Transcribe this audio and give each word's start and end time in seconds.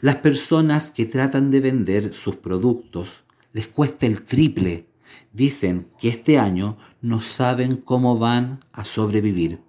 Las 0.00 0.16
personas 0.16 0.90
que 0.90 1.06
tratan 1.06 1.50
de 1.50 1.60
vender 1.60 2.14
sus 2.14 2.36
productos 2.36 3.22
les 3.52 3.68
cuesta 3.68 4.06
el 4.06 4.22
triple. 4.22 4.88
Dicen 5.32 5.88
que 5.98 6.08
este 6.08 6.38
año 6.38 6.78
no 7.00 7.20
saben 7.20 7.76
cómo 7.76 8.18
van 8.18 8.60
a 8.72 8.84
sobrevivir. 8.84 9.60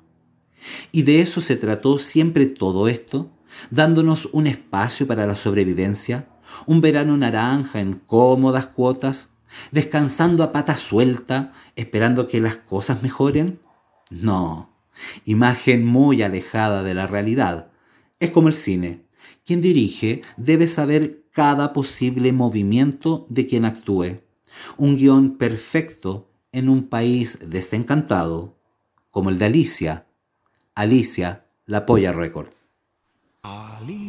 ¿Y 0.92 1.04
de 1.04 1.22
eso 1.22 1.42
se 1.42 1.56
trató 1.56 1.98
siempre 1.98 2.48
todo 2.48 2.88
esto? 2.88 3.32
Dándonos 3.70 4.30
un 4.32 4.48
espacio 4.48 5.08
para 5.08 5.26
la 5.26 5.36
sobrevivencia, 5.36 6.28
un 6.66 6.82
verano 6.82 7.18
naranja 7.18 7.80
en 7.80 7.94
cómodas 7.94 8.68
cuotas, 8.68 9.32
descansando 9.72 10.44
a 10.44 10.52
pata 10.52 10.78
suelta, 10.78 11.54
esperando 11.76 12.28
que 12.28 12.40
las 12.40 12.58
cosas 12.58 13.04
mejoren? 13.04 13.60
No, 14.10 14.74
imagen 15.26 15.86
muy 15.86 16.22
alejada 16.22 16.84
de 16.84 16.94
la 16.94 17.08
realidad. 17.08 17.72
Es 18.20 18.32
como 18.32 18.48
el 18.48 18.56
cine. 18.56 19.06
Quien 19.46 19.62
dirige 19.62 20.22
debe 20.38 20.68
saber 20.68 21.26
cada 21.32 21.74
posible 21.74 22.34
movimiento 22.34 23.26
de 23.30 23.48
quien 23.48 23.66
actúe. 23.66 24.22
Un 24.78 24.98
guion 24.98 25.38
perfecto 25.38 26.30
en 26.52 26.70
un 26.70 26.88
país 26.88 27.40
desencantado, 27.48 28.58
como 29.10 29.30
el 29.30 29.38
de 29.38 29.46
Alicia. 29.46 30.08
Alicia, 30.76 31.46
la 31.66 31.86
Polla 31.86 32.12
Record. 32.12 32.59
Ali. 33.50 34.09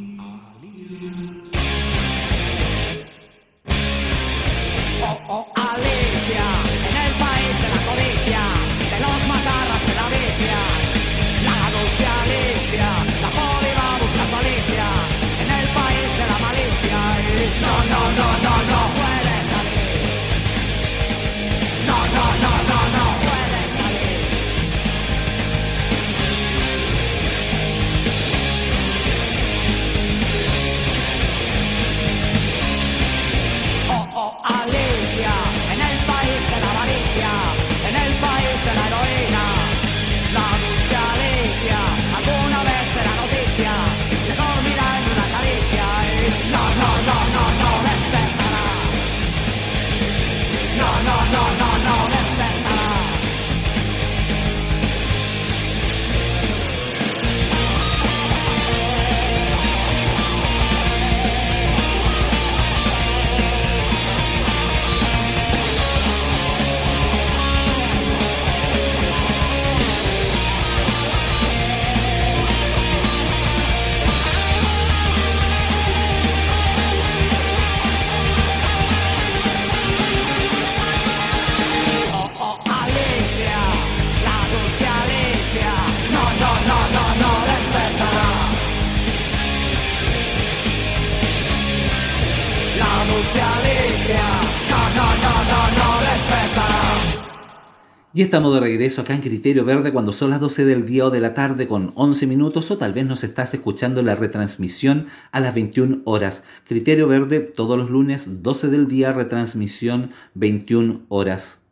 Y 98.21 98.23
estamos 98.23 98.53
de 98.53 98.61
regreso 98.61 99.01
acá 99.01 99.15
en 99.15 99.23
Criterio 99.23 99.65
Verde 99.65 99.93
cuando 99.93 100.13
son 100.13 100.29
las 100.29 100.41
12 100.41 100.67
del 100.67 100.85
día 100.85 101.07
o 101.07 101.11
de 101.11 101.23
la 101.23 101.33
tarde 101.33 101.67
con 101.67 101.91
11 101.95 102.27
minutos 102.27 102.71
o 102.71 102.77
tal 102.77 102.93
vez 102.93 103.07
nos 103.07 103.25
estás 103.25 103.55
escuchando 103.55 104.03
la 104.03 104.15
retransmisión 104.15 105.07
a 105.33 105.41
las 105.41 105.55
21 105.55 106.03
horas. 106.05 106.45
Criterio 106.69 107.09
Verde 107.09 107.41
todos 107.41 107.79
los 107.79 107.89
lunes 107.89 108.43
12 108.43 108.69
del 108.69 108.89
día, 108.89 109.15
retransmisión 109.15 110.11
21 110.35 111.07
horas. 111.09 111.63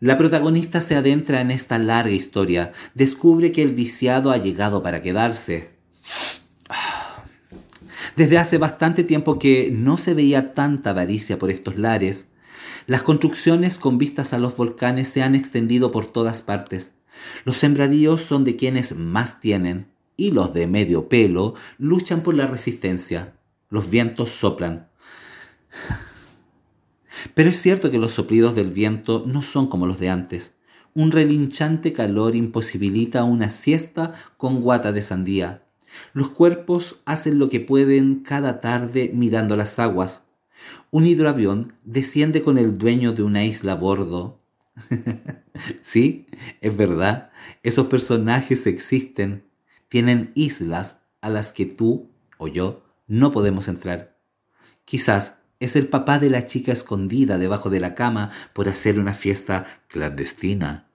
La 0.00 0.18
protagonista 0.18 0.80
se 0.80 0.96
adentra 0.96 1.40
en 1.40 1.52
esta 1.52 1.78
larga 1.78 2.10
historia, 2.10 2.72
descubre 2.94 3.52
que 3.52 3.62
el 3.62 3.72
viciado 3.72 4.32
ha 4.32 4.38
llegado 4.38 4.82
para 4.82 5.00
quedarse. 5.00 5.70
Desde 8.16 8.38
hace 8.38 8.58
bastante 8.58 9.04
tiempo 9.04 9.38
que 9.38 9.72
no 9.72 9.98
se 9.98 10.14
veía 10.14 10.52
tanta 10.52 10.90
avaricia 10.90 11.38
por 11.38 11.48
estos 11.48 11.78
lares, 11.78 12.30
Las 12.86 13.02
construcciones 13.02 13.78
con 13.78 13.98
vistas 13.98 14.32
a 14.32 14.38
los 14.38 14.56
volcanes 14.56 15.08
se 15.08 15.22
han 15.22 15.34
extendido 15.34 15.92
por 15.92 16.06
todas 16.06 16.42
partes. 16.42 16.96
Los 17.44 17.56
sembradíos 17.56 18.22
son 18.22 18.44
de 18.44 18.56
quienes 18.56 18.96
más 18.96 19.40
tienen 19.40 19.88
y 20.16 20.32
los 20.32 20.52
de 20.52 20.66
medio 20.66 21.08
pelo 21.08 21.54
luchan 21.78 22.22
por 22.22 22.34
la 22.34 22.46
resistencia. 22.46 23.34
Los 23.68 23.90
vientos 23.90 24.30
soplan. 24.30 24.88
Pero 27.34 27.50
es 27.50 27.56
cierto 27.60 27.90
que 27.90 27.98
los 27.98 28.12
soplidos 28.12 28.54
del 28.54 28.70
viento 28.70 29.24
no 29.26 29.42
son 29.42 29.68
como 29.68 29.86
los 29.86 29.98
de 29.98 30.10
antes. 30.10 30.56
Un 30.94 31.12
relinchante 31.12 31.92
calor 31.92 32.34
imposibilita 32.34 33.24
una 33.24 33.50
siesta 33.50 34.14
con 34.36 34.60
guata 34.60 34.92
de 34.92 35.02
sandía. 35.02 35.62
Los 36.12 36.30
cuerpos 36.30 37.00
hacen 37.04 37.38
lo 37.38 37.48
que 37.48 37.60
pueden 37.60 38.16
cada 38.16 38.60
tarde 38.60 39.10
mirando 39.14 39.56
las 39.56 39.78
aguas. 39.78 40.26
Un 40.92 41.06
hidroavión 41.06 41.74
desciende 41.84 42.42
con 42.42 42.58
el 42.58 42.76
dueño 42.76 43.12
de 43.12 43.22
una 43.22 43.44
isla 43.44 43.72
a 43.72 43.76
bordo. 43.76 44.40
sí, 45.82 46.26
es 46.60 46.76
verdad, 46.76 47.30
esos 47.62 47.86
personajes 47.86 48.66
existen. 48.66 49.44
Tienen 49.88 50.32
islas 50.34 51.02
a 51.20 51.30
las 51.30 51.52
que 51.52 51.66
tú 51.66 52.10
o 52.38 52.48
yo 52.48 52.82
no 53.06 53.30
podemos 53.30 53.68
entrar. 53.68 54.16
Quizás 54.84 55.38
es 55.60 55.76
el 55.76 55.86
papá 55.86 56.18
de 56.18 56.30
la 56.30 56.46
chica 56.46 56.72
escondida 56.72 57.38
debajo 57.38 57.70
de 57.70 57.78
la 57.78 57.94
cama 57.94 58.30
por 58.52 58.68
hacer 58.68 58.98
una 58.98 59.14
fiesta 59.14 59.82
clandestina. 59.86 60.88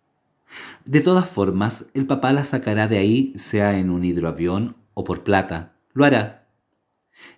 De 0.83 1.01
todas 1.01 1.29
formas, 1.29 1.85
el 1.93 2.05
papá 2.05 2.33
la 2.33 2.43
sacará 2.43 2.87
de 2.87 2.97
ahí, 2.97 3.33
sea 3.37 3.77
en 3.77 3.89
un 3.89 4.03
hidroavión 4.03 4.75
o 4.93 5.03
por 5.03 5.23
plata. 5.23 5.73
Lo 5.93 6.03
hará. 6.03 6.44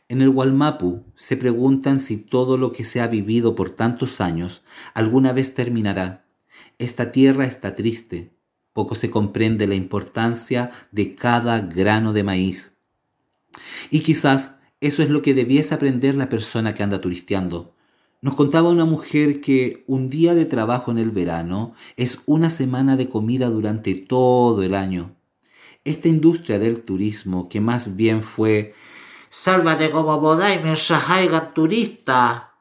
En 0.10 0.22
el 0.22 0.30
Walmapu 0.30 1.04
se 1.16 1.36
preguntan 1.36 2.00
si 2.00 2.16
todo 2.16 2.58
lo 2.58 2.72
que 2.72 2.86
se 2.86 3.02
ha 3.02 3.08
vivido 3.08 3.56
por 3.56 3.72
tantos 3.72 4.22
años 4.22 4.64
alguna 4.94 5.34
vez 5.34 5.54
terminará. 5.54 6.26
Esta 6.80 7.12
tierra 7.12 7.46
está 7.46 7.76
triste. 7.76 8.32
Poco 8.72 8.96
se 8.96 9.10
comprende 9.10 9.68
la 9.68 9.76
importancia 9.76 10.72
de 10.92 11.14
cada 11.14 11.60
grano 11.60 12.14
de 12.14 12.24
maíz. 12.24 12.78
Y 13.90 14.00
quizás 14.00 14.60
eso 14.80 15.04
es 15.04 15.10
lo 15.10 15.22
que 15.22 15.34
debiese 15.34 15.74
aprender 15.74 16.16
la 16.16 16.30
persona 16.30 16.74
que 16.74 16.84
anda 16.84 17.02
turisteando. 17.02 17.76
Nos 18.22 18.36
contaba 18.36 18.70
una 18.70 18.86
mujer 18.86 19.42
que 19.42 19.84
un 19.88 20.08
día 20.08 20.36
de 20.36 20.46
trabajo 20.46 20.90
en 20.90 21.00
el 21.00 21.12
verano 21.12 21.74
es 21.98 22.22
una 22.26 22.50
semana 22.50 22.96
de 22.96 23.10
comida 23.10 23.50
durante 23.50 23.94
todo 23.96 24.64
el 24.64 24.74
año. 24.74 25.16
Esta 25.84 26.08
industria 26.08 26.60
del 26.60 26.82
turismo, 26.82 27.50
que 27.50 27.60
más 27.60 27.96
bien 27.96 28.24
fue 28.24 28.74
Sálvate 29.30 29.90
como 29.90 30.20
podáis 30.22 30.62
mientras 30.62 31.10
haya 31.10 31.54
turista. 31.54 32.54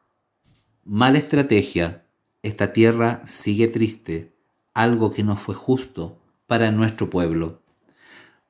Mala 0.84 1.18
estrategia. 1.18 2.06
Esta 2.42 2.72
tierra 2.72 3.20
sigue 3.26 3.66
triste, 3.68 4.36
algo 4.74 5.12
que 5.12 5.24
no 5.24 5.36
fue 5.36 5.54
justo 5.54 6.20
para 6.46 6.70
nuestro 6.70 7.10
pueblo. 7.10 7.62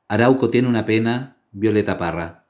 Arauco 0.09 0.49
tiene 0.49 0.69
una 0.69 0.85
pena, 0.85 1.39
Violeta 1.53 1.97
Parra. 1.97 2.46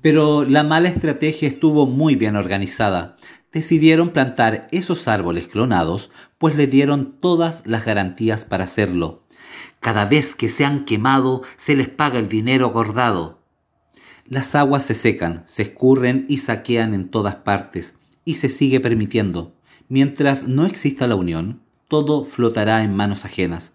Pero 0.00 0.44
la 0.44 0.64
mala 0.64 0.88
estrategia 0.88 1.48
estuvo 1.48 1.86
muy 1.86 2.14
bien 2.14 2.36
organizada. 2.36 3.16
Decidieron 3.52 4.10
plantar 4.10 4.68
esos 4.70 5.08
árboles 5.08 5.48
clonados, 5.48 6.10
pues 6.38 6.56
le 6.56 6.66
dieron 6.66 7.16
todas 7.20 7.66
las 7.66 7.84
garantías 7.84 8.44
para 8.44 8.64
hacerlo. 8.64 9.24
Cada 9.80 10.04
vez 10.04 10.34
que 10.34 10.48
se 10.48 10.64
han 10.64 10.84
quemado, 10.84 11.42
se 11.56 11.76
les 11.76 11.88
paga 11.88 12.18
el 12.18 12.28
dinero 12.28 12.66
acordado. 12.66 13.40
Las 14.26 14.54
aguas 14.54 14.84
se 14.84 14.94
secan, 14.94 15.42
se 15.46 15.62
escurren 15.62 16.26
y 16.28 16.38
saquean 16.38 16.94
en 16.94 17.08
todas 17.08 17.36
partes, 17.36 17.96
y 18.24 18.36
se 18.36 18.48
sigue 18.48 18.78
permitiendo. 18.78 19.54
Mientras 19.88 20.46
no 20.46 20.66
exista 20.66 21.08
la 21.08 21.16
unión, 21.16 21.62
todo 21.88 22.24
flotará 22.24 22.84
en 22.84 22.94
manos 22.94 23.24
ajenas. 23.24 23.74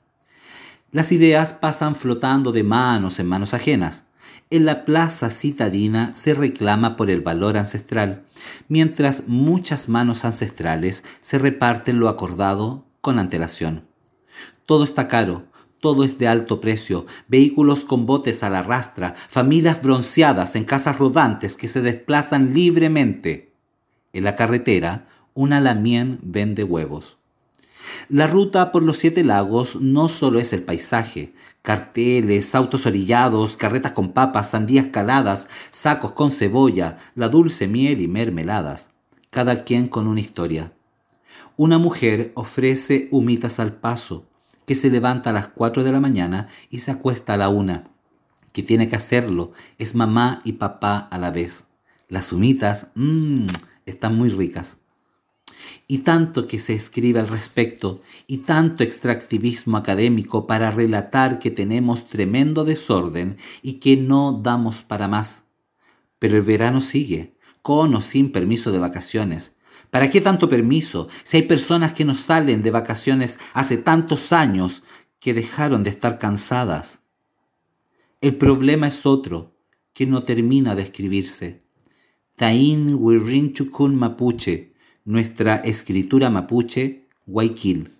Las 0.91 1.11
ideas 1.11 1.51
pasan 1.51 1.93
flotando 1.93 2.53
de 2.53 2.63
manos 2.63 3.19
en 3.19 3.27
manos 3.27 3.53
ajenas. 3.53 4.04
En 4.51 4.65
la 4.65 4.85
plaza 4.85 5.31
citadina 5.31 6.13
se 6.13 6.35
reclama 6.35 6.95
por 6.95 7.09
el 7.09 7.21
valor 7.21 7.57
ancestral, 7.57 8.25
mientras 8.67 9.27
muchas 9.27 9.89
manos 9.89 10.23
ancestrales 10.23 11.03
se 11.19 11.39
reparten 11.39 11.99
lo 11.99 12.09
acordado 12.09 12.85
con 13.01 13.17
antelación. 13.17 13.87
Todo 14.67 14.83
está 14.83 15.07
caro, 15.07 15.47
todo 15.79 16.03
es 16.03 16.19
de 16.19 16.27
alto 16.27 16.61
precio, 16.61 17.07
vehículos 17.27 17.85
con 17.85 18.05
botes 18.05 18.43
a 18.43 18.51
la 18.51 18.61
rastra, 18.61 19.15
familias 19.29 19.81
bronceadas 19.81 20.55
en 20.55 20.63
casas 20.63 20.99
rodantes 20.99 21.57
que 21.57 21.67
se 21.67 21.81
desplazan 21.81 22.53
libremente. 22.53 23.53
En 24.13 24.23
la 24.23 24.35
carretera, 24.35 25.07
un 25.33 25.53
alamien 25.53 26.19
vende 26.21 26.63
huevos. 26.63 27.17
La 28.09 28.27
ruta 28.27 28.71
por 28.71 28.83
los 28.83 28.97
siete 28.97 29.23
lagos 29.23 29.75
no 29.81 30.07
solo 30.07 30.39
es 30.39 30.53
el 30.53 30.63
paisaje, 30.63 31.33
carteles, 31.65 32.55
autos 32.55 32.85
orillados, 32.85 33.57
carretas 33.57 33.91
con 33.91 34.13
papas, 34.13 34.51
sandías 34.51 34.87
caladas, 34.87 35.49
sacos 35.71 36.13
con 36.13 36.31
cebolla, 36.31 36.97
la 37.15 37.27
dulce 37.27 37.67
miel 37.67 37.99
y 37.99 38.07
mermeladas, 38.07 38.91
cada 39.31 39.65
quien 39.65 39.89
con 39.89 40.07
una 40.07 40.21
historia. 40.21 40.71
Una 41.57 41.77
mujer 41.77 42.31
ofrece 42.35 43.09
humitas 43.11 43.59
al 43.59 43.73
paso, 43.73 44.29
que 44.65 44.75
se 44.75 44.89
levanta 44.89 45.31
a 45.31 45.33
las 45.33 45.47
4 45.47 45.83
de 45.83 45.91
la 45.91 45.99
mañana 45.99 46.47
y 46.69 46.79
se 46.79 46.91
acuesta 46.91 47.33
a 47.33 47.37
la 47.37 47.49
una, 47.49 47.89
que 48.53 48.63
tiene 48.63 48.87
que 48.87 48.95
hacerlo, 48.95 49.51
es 49.77 49.95
mamá 49.95 50.41
y 50.45 50.53
papá 50.53 51.09
a 51.11 51.17
la 51.17 51.31
vez. 51.31 51.71
Las 52.07 52.31
humitas, 52.31 52.91
mmm, 52.95 53.47
están 53.85 54.15
muy 54.15 54.29
ricas. 54.29 54.84
Y 55.87 55.99
tanto 55.99 56.47
que 56.47 56.59
se 56.59 56.73
escribe 56.73 57.19
al 57.19 57.27
respecto, 57.27 58.01
y 58.27 58.37
tanto 58.39 58.83
extractivismo 58.83 59.77
académico 59.77 60.47
para 60.47 60.71
relatar 60.71 61.39
que 61.39 61.51
tenemos 61.51 62.07
tremendo 62.07 62.63
desorden 62.63 63.37
y 63.61 63.73
que 63.73 63.97
no 63.97 64.39
damos 64.43 64.83
para 64.83 65.07
más. 65.07 65.43
Pero 66.19 66.37
el 66.37 66.43
verano 66.43 66.81
sigue, 66.81 67.35
con 67.61 67.93
o 67.95 68.01
sin 68.01 68.31
permiso 68.31 68.71
de 68.71 68.79
vacaciones, 68.79 69.55
¿Para 69.95 70.09
qué 70.09 70.19
tanto 70.19 70.49
permiso 70.49 71.07
si 71.23 71.37
hay 71.37 71.43
personas 71.43 71.93
que 71.93 72.03
no 72.03 72.15
salen 72.15 72.61
de 72.61 72.69
vacaciones 72.69 73.39
hace 73.53 73.77
tantos 73.77 74.33
años 74.33 74.83
que 75.21 75.33
dejaron 75.33 75.83
de 75.83 75.89
estar 75.89 76.17
cansadas? 76.17 76.99
El 78.19 78.35
problema 78.35 78.89
es 78.89 79.05
otro, 79.05 79.55
que 79.93 80.05
no 80.05 80.23
termina 80.23 80.75
de 80.75 80.81
escribirse. 80.81 81.63
Mapuche, 83.95 84.74
nuestra 85.05 85.57
escritura 85.57 86.29
mapuche, 86.29 87.07
Guaykil. 87.27 87.94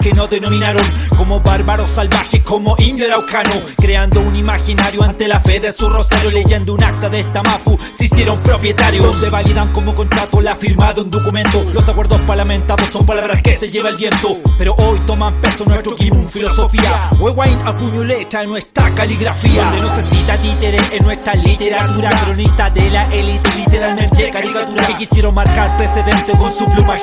Que 0.00 0.12
nos 0.12 0.28
denominaron 0.28 0.82
como 1.16 1.40
bárbaros 1.40 1.90
salvajes, 1.90 2.42
como 2.42 2.74
indio 2.78 3.06
araucano, 3.06 3.52
creando 3.76 4.20
un 4.20 4.34
imaginario 4.34 5.02
ante 5.02 5.28
la 5.28 5.40
fe 5.40 5.60
de 5.60 5.72
su 5.72 5.88
rosario, 5.88 6.30
leyendo 6.30 6.74
un 6.74 6.82
acta 6.82 7.08
de 7.08 7.20
esta 7.20 7.42
mapu, 7.42 7.78
se 7.92 8.06
hicieron 8.06 8.42
propietarios, 8.42 9.04
donde 9.04 9.30
validan 9.30 9.68
como 9.72 9.94
contrato 9.94 10.40
la 10.40 10.56
firma 10.56 10.92
de 10.92 11.02
un 11.02 11.10
documento. 11.10 11.64
Los 11.72 11.88
acuerdos 11.88 12.20
parlamentados 12.22 12.88
son 12.88 13.06
palabras 13.06 13.42
que 13.42 13.54
se 13.54 13.70
lleva 13.70 13.90
el 13.90 13.96
viento, 13.96 14.38
pero 14.58 14.74
hoy 14.74 14.98
toman 15.06 15.40
peso 15.40 15.64
nuestro 15.64 15.94
kimun, 15.94 16.28
filosofía. 16.28 17.10
Wewain 17.18 17.58
a 17.64 17.76
puño 17.76 18.04
letra 18.04 18.42
en 18.42 18.50
nuestra 18.50 18.92
caligrafía, 18.94 19.64
donde 19.64 19.80
no 19.80 19.94
se 19.94 20.02
cita 20.02 20.36
títere 20.36 20.78
en 20.92 21.04
nuestra 21.04 21.34
literatura, 21.34 22.18
cronista 22.18 22.70
de 22.70 22.90
la 22.90 23.04
élite, 23.04 23.50
literalmente 23.56 24.30
caricatura, 24.30 24.86
que 24.86 24.94
quisieron 24.94 25.34
marcar 25.34 25.76
precedente 25.76 26.32
con 26.32 26.50
su 26.50 26.66
pluma 26.66 26.98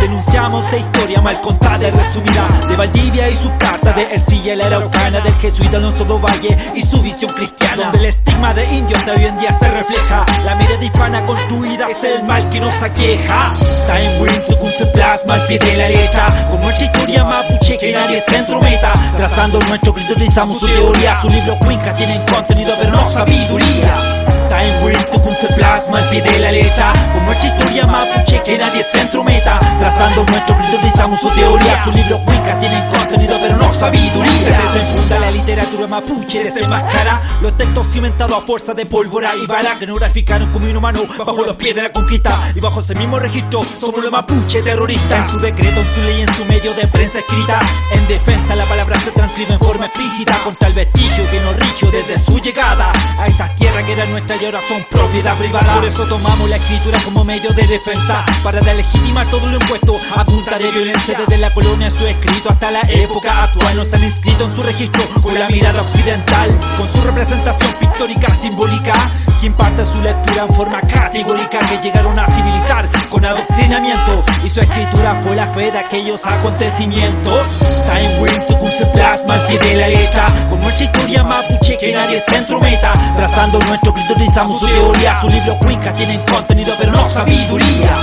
denunciando 0.00 0.60
esa 0.60 0.76
historia 0.76 1.20
mal 1.20 1.40
contada 1.40 1.59
y 1.60 1.90
resumida 1.90 2.48
de 2.68 2.76
Valdivia 2.76 3.30
y 3.30 3.36
su 3.36 3.50
carta 3.56 3.92
de 3.92 4.14
Ercilla 4.14 4.52
y 4.52 4.56
la 4.56 4.66
Araucana 4.66 5.20
del 5.20 5.34
jesuita 5.34 5.76
Alonso 5.76 6.04
Valle 6.18 6.56
y 6.74 6.82
su 6.82 7.00
visión 7.00 7.32
cristiana 7.32 7.84
donde 7.84 7.98
el 7.98 8.04
estigma 8.06 8.52
de 8.52 8.64
indios 8.64 9.04
de 9.06 9.12
hoy 9.12 9.24
en 9.24 9.38
día 9.38 9.52
se 9.52 9.70
refleja 9.70 10.26
la 10.44 10.54
mirada 10.56 10.84
hispana 10.84 11.24
construida 11.24 11.88
es 11.88 12.04
el 12.04 12.22
mal 12.24 12.48
que 12.50 12.60
nos 12.60 12.82
aqueja. 12.82 13.54
Time 13.86 14.20
Wind 14.20 14.46
tu 14.46 14.68
se 14.68 14.86
plasma 14.86 15.34
al 15.34 15.46
pie 15.46 15.58
de 15.58 15.76
la 15.76 15.88
letra 15.88 16.48
con 16.50 16.60
nuestra 16.60 16.84
historia 16.84 17.24
mapuche 17.24 17.78
que 17.78 17.92
nadie 17.92 18.20
se 18.20 18.36
entrometa. 18.36 18.92
Trazando 19.16 19.60
nuestro 19.60 19.92
grito 19.92 20.12
utilizamos 20.12 20.58
su 20.58 20.66
teoría 20.66 21.20
su 21.20 21.28
libro 21.28 21.58
Cuenca 21.58 21.94
tienen 21.94 22.20
contenido 22.26 22.74
pero 22.78 22.92
no 22.92 23.06
sabiduría 23.06 24.19
Time 24.50 25.04
tu 25.12 25.30
se 25.32 25.46
plasma 25.54 25.98
al 25.98 26.08
pie 26.08 26.20
de 26.22 26.40
la 26.40 26.50
letra. 26.50 26.92
Con 27.12 27.24
nuestra 27.24 27.48
historia 27.48 27.86
mapuche 27.86 28.42
que 28.42 28.58
nadie 28.58 28.82
se 28.82 29.00
entrometa. 29.00 29.60
Trazando 29.78 30.24
nuestro 30.24 30.56
grito 30.56 30.76
utilizamos 30.76 31.20
su 31.20 31.30
teoría. 31.30 31.84
Su 31.84 31.92
libro 31.92 32.18
Cuenca 32.24 32.58
tienen 32.58 32.84
contenido 32.88 33.36
pero 33.40 33.56
no 33.56 33.72
sabiduría. 33.72 34.36
Se 34.36 34.50
desenfunda 34.50 35.20
la 35.20 35.30
literatura 35.30 35.86
mapuche 35.86 36.44
desenmascara 36.44 37.38
Los 37.42 37.56
textos 37.56 37.86
cimentados 37.88 38.42
a 38.42 38.46
fuerza 38.46 38.74
de 38.74 38.86
pólvora 38.86 39.34
y 39.36 39.46
balas 39.46 39.78
Que 39.78 39.86
no 39.86 39.96
graficaron 39.96 40.50
como 40.50 40.66
inhumano 40.66 41.02
bajo 41.18 41.44
los 41.44 41.56
pies 41.56 41.76
de 41.76 41.82
la 41.82 41.92
conquista. 41.92 42.52
Y 42.54 42.60
bajo 42.60 42.80
ese 42.80 42.96
mismo 42.96 43.20
registro 43.20 43.62
somos 43.64 44.02
los 44.02 44.10
mapuche 44.10 44.62
terroristas. 44.62 45.26
En 45.26 45.30
su 45.30 45.40
decreto, 45.40 45.80
en 45.80 45.94
su 45.94 46.00
ley, 46.00 46.20
en 46.22 46.36
su 46.36 46.44
medio 46.46 46.74
de 46.74 46.88
prensa 46.88 47.20
escrita. 47.20 47.60
En 47.92 48.06
defensa 48.08 48.56
la 48.56 48.66
palabra 48.66 48.98
se 48.98 49.12
transcribe 49.12 49.52
en 49.52 49.60
forma 49.60 49.86
explícita. 49.86 50.42
Contra 50.42 50.68
el 50.68 50.74
vestigio 50.74 51.30
que 51.30 51.40
nos 51.40 51.56
rigió 51.56 51.90
desde 51.90 52.18
su 52.18 52.40
llegada 52.40 52.92
A 53.18 53.26
estas 53.26 53.54
tierras 53.56 53.84
que 53.84 53.92
eran 53.92 54.10
nuestras 54.10 54.39
y 54.40 54.44
ahora 54.44 54.60
son 54.66 54.82
propiedad 54.84 55.36
privada. 55.36 55.74
Por 55.74 55.84
eso 55.84 56.06
tomamos 56.06 56.48
la 56.48 56.56
escritura 56.56 57.02
como 57.04 57.24
medio 57.24 57.50
de 57.52 57.66
defensa. 57.66 58.24
Para 58.42 58.60
legitimar 58.60 59.26
todo 59.28 59.46
lo 59.46 59.56
impuesto 59.56 59.96
a 60.16 60.24
punta 60.24 60.58
de 60.58 60.70
violencia. 60.70 61.18
Desde 61.18 61.36
la 61.38 61.52
colonia 61.52 61.90
su 61.90 62.06
escrito 62.06 62.50
hasta 62.50 62.70
la 62.70 62.80
época 62.88 63.44
actual. 63.44 63.76
Nos 63.76 63.92
han 63.92 64.02
inscrito 64.02 64.44
en 64.44 64.52
su 64.52 64.62
registro 64.62 65.04
con 65.22 65.38
la 65.38 65.48
mirada 65.48 65.82
occidental. 65.82 66.58
Con 66.76 66.88
su 66.88 67.00
representación 67.02 67.72
pictórica 67.74 68.30
simbólica. 68.30 69.10
Que 69.40 69.46
imparte 69.46 69.84
su 69.84 70.00
lectura 70.00 70.44
en 70.48 70.54
forma 70.54 70.80
categórica. 70.82 71.58
Que 71.58 71.78
llegaron 71.82 72.18
a 72.18 72.26
civilizar 72.28 72.88
con 73.10 73.24
adoctrinamiento. 73.24 74.22
Y 74.44 74.50
su 74.50 74.60
escritura 74.60 75.20
fue 75.22 75.36
la 75.36 75.46
fe 75.48 75.70
de 75.70 75.78
aquellos 75.78 76.24
acontecimientos. 76.24 77.58
Time 77.58 78.18
Wind 78.20 78.46
tu 78.46 78.68
se 78.68 78.86
plasma 78.86 79.34
al 79.34 79.46
pie 79.46 79.58
de 79.58 79.74
la 79.74 79.88
letra. 79.88 80.28
Con 80.48 80.60
nuestra 80.60 80.84
historia 80.84 81.24
mapuche 81.24 81.76
que 81.78 81.92
nadie 81.92 82.20
se 82.20 82.36
entrometa. 82.36 82.92
Trazando 83.16 83.58
nuestro 83.58 83.92
grito 83.92 84.14
utilizamos 84.30 84.60
su 84.60 84.66
teoría 84.66 85.20
su 85.20 85.28
libro 85.28 85.58
Cuenca 85.58 85.92
tienen 85.92 86.20
contenido 86.20 86.72
pero 86.78 86.92
no 86.92 87.04
sabiduría 87.06 87.96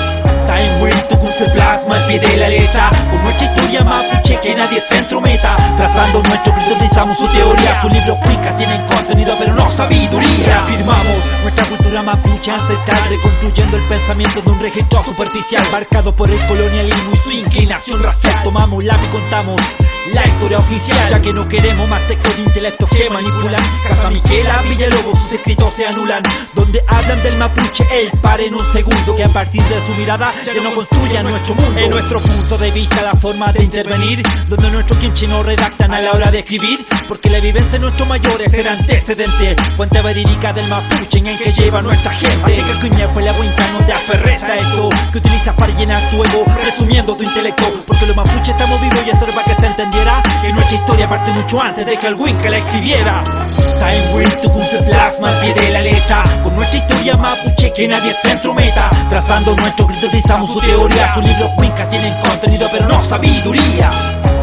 Time 0.47 0.81
Wind 0.81 1.07
tu 1.09 1.27
se 1.27 1.45
plasma 1.49 1.95
al 1.95 2.07
pie 2.07 2.19
de 2.19 2.37
la 2.37 2.47
letra. 2.47 2.89
Con 3.11 3.21
nuestra 3.21 3.45
historia 3.45 3.83
mapuche 3.83 4.39
que 4.39 4.55
nadie 4.55 4.81
se 4.81 4.97
entrometa 4.97 5.57
Trazando 5.75 6.23
nuestro 6.23 6.53
grito 6.53 6.71
utilizamos 6.73 7.17
su 7.17 7.27
teoría. 7.27 7.81
Su 7.81 7.89
libro 7.89 8.17
Cuenca 8.23 8.55
tienen 8.57 8.81
contenido 8.87 9.33
pero 9.37 9.53
no 9.53 9.69
sabiduría. 9.69 10.45
Reafirmamos 10.45 11.25
nuestra 11.43 11.65
cultura 11.65 12.01
mapuche 12.01 12.51
ancestral 12.51 13.09
Reconstruyendo 13.09 13.77
el 13.77 13.83
pensamiento 13.83 14.41
de 14.41 14.51
un 14.51 14.59
registro 14.59 15.03
superficial. 15.03 15.67
Marcado 15.71 16.15
por 16.15 16.31
el 16.31 16.43
colonialismo 16.47 17.11
y 17.13 17.17
su 17.17 17.31
inclinación 17.31 18.01
racial. 18.01 18.41
Tomamos 18.43 18.83
la 18.83 18.95
y 18.95 19.07
contamos 19.11 19.61
la 20.13 20.25
historia 20.25 20.59
oficial. 20.59 21.09
Ya 21.09 21.21
que 21.21 21.33
no 21.33 21.47
queremos 21.47 21.87
más 21.87 22.05
textos 22.07 22.35
de 22.37 22.43
intelectos 22.43 22.89
que 22.89 23.09
manipulan 23.09 23.63
Casa 23.87 24.09
Miquela, 24.09 24.61
Villalobos, 24.63 25.19
sus 25.19 25.33
escritos 25.33 25.73
se 25.73 25.85
anulan. 25.85 26.23
Donde 26.53 26.83
hablan 26.87 27.21
del 27.23 27.37
mapuche, 27.37 27.85
el 27.91 28.11
par 28.19 28.41
en 28.41 28.55
un 28.55 28.65
segundo. 28.65 29.15
Que 29.15 29.23
a 29.23 29.29
partir 29.29 29.63
de 29.63 29.85
su 29.85 29.93
mirada 29.95 30.33
ya 30.43 30.61
no 30.61 30.73
construyan 30.73 31.25
nuestro 31.25 31.55
mundo 31.55 31.79
En 31.79 31.89
nuestro 31.89 32.21
punto 32.21 32.57
de 32.57 32.71
vista 32.71 33.01
la 33.01 33.13
forma 33.15 33.51
de 33.51 33.63
intervenir 33.63 34.23
Donde 34.47 34.71
nuestros 34.71 34.99
kimchi 34.99 35.27
no 35.27 35.43
redactan 35.43 35.93
a 35.93 36.01
la 36.01 36.11
hora 36.11 36.31
de 36.31 36.39
escribir 36.39 36.85
Porque 37.07 37.29
la 37.29 37.39
vivencia 37.39 37.73
de 37.73 37.79
nuestros 37.79 38.07
mayores 38.07 38.53
era 38.53 38.73
antecedente 38.73 39.55
Fuente 39.75 40.01
verídica 40.01 40.53
del 40.53 40.67
mapuche 40.67 41.19
en 41.19 41.27
el 41.27 41.37
que 41.37 41.51
lleva 41.51 41.81
nuestra 41.81 42.11
gente 42.11 42.41
Así 42.43 42.61
que 42.61 42.87
cuña 42.87 43.11
pues 43.13 43.25
la 43.25 43.33
cuenca 43.33 43.71
no 43.71 43.85
te 43.85 43.93
aferres 43.93 44.43
a 44.43 44.55
esto 44.57 44.89
Que 45.11 45.17
utilizas 45.17 45.55
para 45.55 45.73
llenar 45.73 46.09
tu 46.09 46.23
ego 46.23 46.45
resumiendo 46.63 47.15
tu 47.15 47.23
intelecto 47.23 47.71
Porque 47.85 48.05
los 48.05 48.15
mapuches 48.15 48.49
estamos 48.49 48.81
vivos 48.81 49.03
y 49.05 49.09
esto 49.09 49.25
es 49.25 49.35
para 49.35 49.47
que 49.47 49.53
se 49.55 49.67
entendiera 49.67 50.23
que 50.41 50.53
nuestra 50.53 50.77
historia 50.77 51.09
parte 51.09 51.31
mucho 51.31 51.61
antes 51.61 51.85
de 51.85 51.97
que 51.97 52.07
el 52.07 52.15
Winca 52.15 52.49
la 52.49 52.57
escribiera. 52.57 53.23
Time 53.57 54.13
Wind 54.13 54.41
tu 54.41 54.57
se 54.63 54.81
plasma 54.83 55.29
al 55.29 55.39
pie 55.39 55.53
de 55.53 55.71
la 55.71 55.81
letra 55.81 56.23
Con 56.43 56.55
nuestra 56.55 56.77
historia 56.77 57.15
mapuche 57.15 57.71
que 57.73 57.87
nadie 57.87 58.13
se 58.13 58.31
entrometa 58.31 58.89
Trazando 59.09 59.55
nuestro 59.55 59.87
grito 59.87 60.09
utilizamos 60.27 60.51
su 60.51 60.59
teoría 60.59 61.13
Su 61.13 61.21
libro 61.21 61.51
Winca 61.57 61.89
tienen 61.89 62.13
contenido 62.19 62.67
pero 62.71 62.87
no 62.87 63.01
sabiduría. 63.01 63.91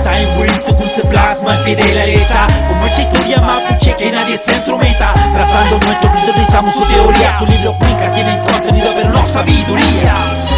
Time 0.03 0.27
Wind 0.39 0.65
tu 0.65 0.85
se 0.87 1.03
plasma 1.03 1.53
al 1.53 1.65
pie 1.65 1.77
de 1.77 1.95
la 1.95 2.07
letra. 2.07 2.47
Con 2.69 2.81
nuestra 2.81 3.03
historia 3.03 3.41
mapuche 3.43 3.95
que 3.95 4.11
nadie 4.11 4.39
se 4.39 4.57
entrometa. 4.57 5.13
Trazando 5.13 5.79
nuestro 5.79 6.11
grito 6.11 6.31
utilizamos 6.31 6.75
su 6.75 6.85
teoría 6.85 7.39
Su 7.39 7.47
libro 7.47 7.77
Winca 7.81 8.13
tienen 8.13 8.41
contenido 8.45 8.89
pero 8.97 9.11
no 9.11 9.27
sabiduría 9.27 10.54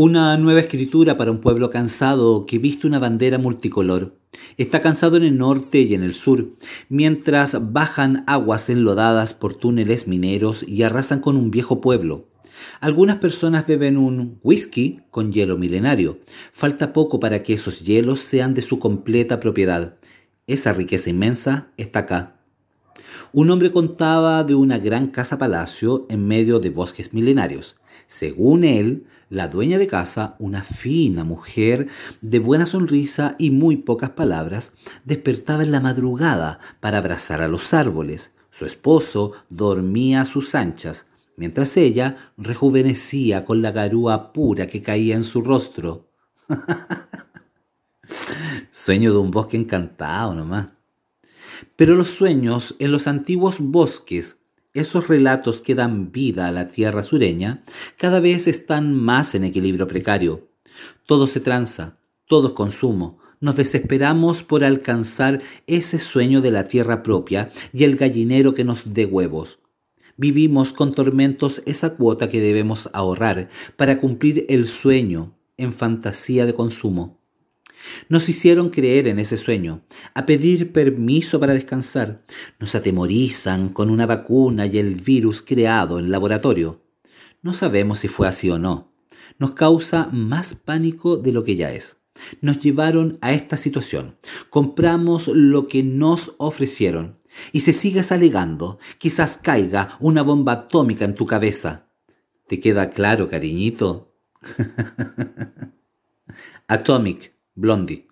Una 0.00 0.36
nueva 0.36 0.60
escritura 0.60 1.16
para 1.16 1.32
un 1.32 1.40
pueblo 1.40 1.70
cansado 1.70 2.46
que 2.46 2.60
viste 2.60 2.86
una 2.86 3.00
bandera 3.00 3.36
multicolor. 3.36 4.14
Está 4.56 4.78
cansado 4.80 5.16
en 5.16 5.24
el 5.24 5.36
norte 5.36 5.80
y 5.80 5.92
en 5.92 6.04
el 6.04 6.14
sur, 6.14 6.52
mientras 6.88 7.72
bajan 7.72 8.22
aguas 8.28 8.70
enlodadas 8.70 9.34
por 9.34 9.54
túneles 9.54 10.06
mineros 10.06 10.64
y 10.68 10.84
arrasan 10.84 11.18
con 11.18 11.36
un 11.36 11.50
viejo 11.50 11.80
pueblo. 11.80 12.28
Algunas 12.78 13.16
personas 13.16 13.66
beben 13.66 13.96
un 13.96 14.38
whisky 14.44 15.00
con 15.10 15.32
hielo 15.32 15.58
milenario. 15.58 16.20
Falta 16.52 16.92
poco 16.92 17.18
para 17.18 17.42
que 17.42 17.54
esos 17.54 17.80
hielos 17.80 18.20
sean 18.20 18.54
de 18.54 18.62
su 18.62 18.78
completa 18.78 19.40
propiedad. 19.40 19.96
Esa 20.46 20.72
riqueza 20.72 21.10
inmensa 21.10 21.72
está 21.76 21.98
acá. 21.98 22.36
Un 23.32 23.50
hombre 23.50 23.72
contaba 23.72 24.44
de 24.44 24.54
una 24.54 24.78
gran 24.78 25.08
casa 25.08 25.38
palacio 25.38 26.06
en 26.08 26.24
medio 26.28 26.60
de 26.60 26.70
bosques 26.70 27.12
milenarios. 27.12 27.74
Según 28.08 28.64
él, 28.64 29.06
la 29.28 29.48
dueña 29.48 29.76
de 29.76 29.86
casa, 29.86 30.34
una 30.38 30.64
fina 30.64 31.24
mujer 31.24 31.88
de 32.22 32.38
buena 32.38 32.64
sonrisa 32.64 33.36
y 33.38 33.50
muy 33.50 33.76
pocas 33.76 34.10
palabras, 34.10 34.72
despertaba 35.04 35.62
en 35.62 35.70
la 35.70 35.80
madrugada 35.80 36.58
para 36.80 36.98
abrazar 36.98 37.42
a 37.42 37.48
los 37.48 37.74
árboles. 37.74 38.34
Su 38.48 38.64
esposo 38.64 39.32
dormía 39.50 40.22
a 40.22 40.24
sus 40.24 40.54
anchas, 40.54 41.10
mientras 41.36 41.76
ella 41.76 42.32
rejuvenecía 42.38 43.44
con 43.44 43.60
la 43.60 43.72
garúa 43.72 44.32
pura 44.32 44.66
que 44.66 44.80
caía 44.80 45.14
en 45.14 45.22
su 45.22 45.42
rostro. 45.42 46.08
Sueño 48.70 49.12
de 49.12 49.18
un 49.18 49.30
bosque 49.30 49.58
encantado 49.58 50.34
nomás. 50.34 50.68
Pero 51.76 51.94
los 51.94 52.08
sueños 52.08 52.74
en 52.78 52.90
los 52.90 53.06
antiguos 53.06 53.56
bosques 53.60 54.38
esos 54.74 55.08
relatos 55.08 55.62
que 55.62 55.74
dan 55.74 56.12
vida 56.12 56.46
a 56.46 56.52
la 56.52 56.68
tierra 56.68 57.02
sureña 57.02 57.64
cada 57.96 58.20
vez 58.20 58.46
están 58.46 58.94
más 58.94 59.34
en 59.34 59.44
equilibrio 59.44 59.86
precario. 59.86 60.48
Todo 61.06 61.26
se 61.26 61.40
tranza, 61.40 61.98
todo 62.26 62.48
es 62.48 62.54
consumo. 62.54 63.18
Nos 63.40 63.56
desesperamos 63.56 64.42
por 64.42 64.64
alcanzar 64.64 65.40
ese 65.66 65.98
sueño 65.98 66.40
de 66.40 66.50
la 66.50 66.64
tierra 66.64 67.02
propia 67.02 67.50
y 67.72 67.84
el 67.84 67.96
gallinero 67.96 68.54
que 68.54 68.64
nos 68.64 68.94
dé 68.94 69.06
huevos. 69.06 69.60
Vivimos 70.16 70.72
con 70.72 70.94
tormentos 70.94 71.62
esa 71.64 71.94
cuota 71.94 72.28
que 72.28 72.40
debemos 72.40 72.90
ahorrar 72.92 73.48
para 73.76 74.00
cumplir 74.00 74.44
el 74.48 74.66
sueño 74.66 75.38
en 75.56 75.72
fantasía 75.72 76.44
de 76.44 76.54
consumo. 76.54 77.17
Nos 78.08 78.28
hicieron 78.28 78.70
creer 78.70 79.08
en 79.08 79.18
ese 79.18 79.36
sueño, 79.36 79.82
a 80.14 80.26
pedir 80.26 80.72
permiso 80.72 81.40
para 81.40 81.54
descansar. 81.54 82.22
Nos 82.58 82.74
atemorizan 82.74 83.68
con 83.68 83.90
una 83.90 84.06
vacuna 84.06 84.66
y 84.66 84.78
el 84.78 84.94
virus 84.94 85.42
creado 85.42 85.98
en 85.98 86.10
laboratorio. 86.10 86.82
No 87.42 87.52
sabemos 87.52 88.00
si 88.00 88.08
fue 88.08 88.28
así 88.28 88.50
o 88.50 88.58
no. 88.58 88.92
Nos 89.38 89.52
causa 89.52 90.08
más 90.12 90.54
pánico 90.54 91.16
de 91.16 91.32
lo 91.32 91.44
que 91.44 91.56
ya 91.56 91.72
es. 91.72 91.98
Nos 92.40 92.58
llevaron 92.58 93.18
a 93.20 93.32
esta 93.32 93.56
situación. 93.56 94.16
Compramos 94.50 95.28
lo 95.28 95.68
que 95.68 95.82
nos 95.82 96.34
ofrecieron. 96.38 97.18
Y 97.52 97.60
si 97.60 97.72
sigues 97.72 98.10
alegando, 98.10 98.80
quizás 98.98 99.36
caiga 99.36 99.96
una 100.00 100.22
bomba 100.22 100.52
atómica 100.52 101.04
en 101.04 101.14
tu 101.14 101.26
cabeza. 101.26 101.88
¿Te 102.48 102.58
queda 102.58 102.90
claro, 102.90 103.28
cariñito? 103.28 104.16
Atomic 106.68 107.37
Blondie. 107.58 108.07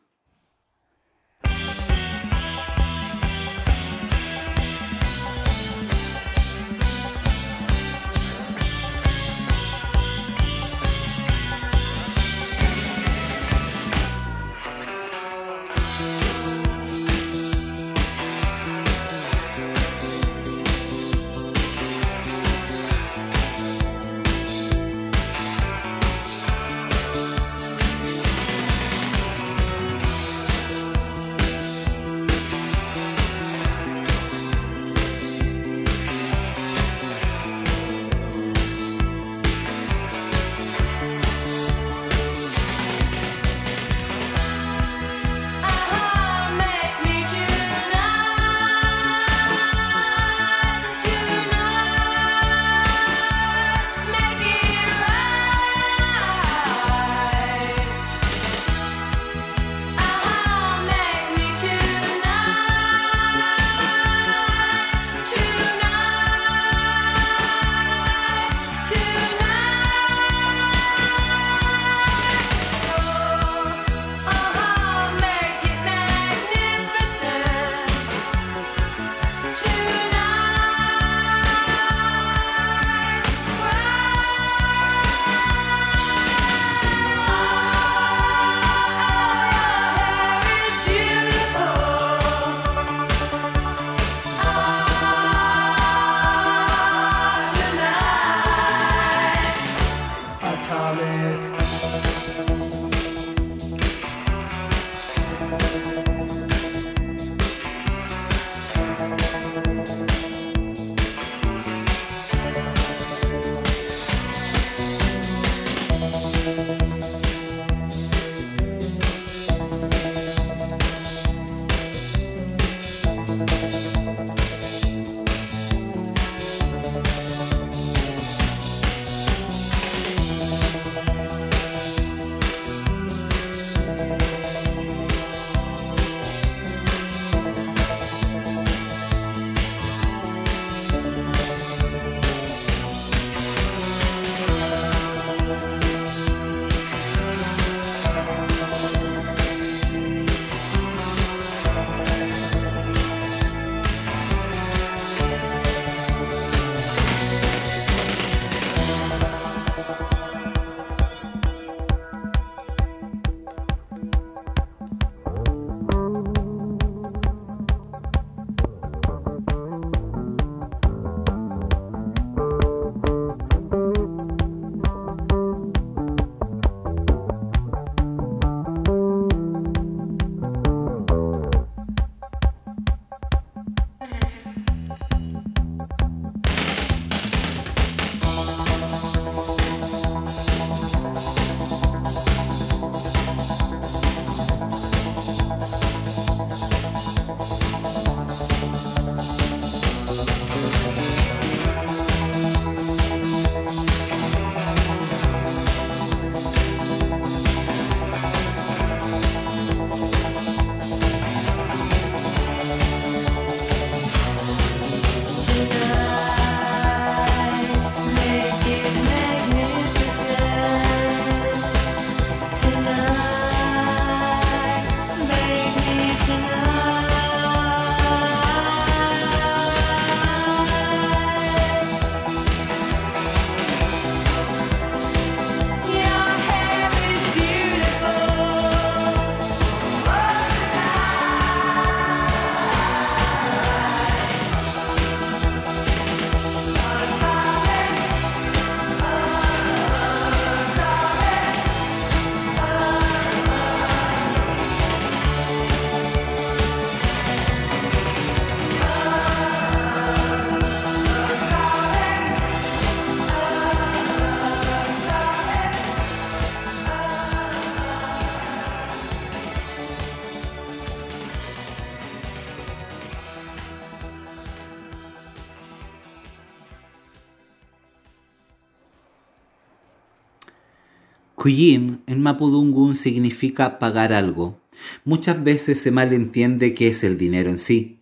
Cuyin 281.46 282.02
en 282.08 282.22
Mapudungun 282.22 282.96
significa 282.96 283.78
pagar 283.78 284.12
algo. 284.12 284.58
Muchas 285.04 285.44
veces 285.44 285.80
se 285.80 285.92
malentiende 285.92 286.74
qué 286.74 286.88
es 286.88 287.04
el 287.04 287.18
dinero 287.18 287.50
en 287.50 287.60
sí, 287.60 288.00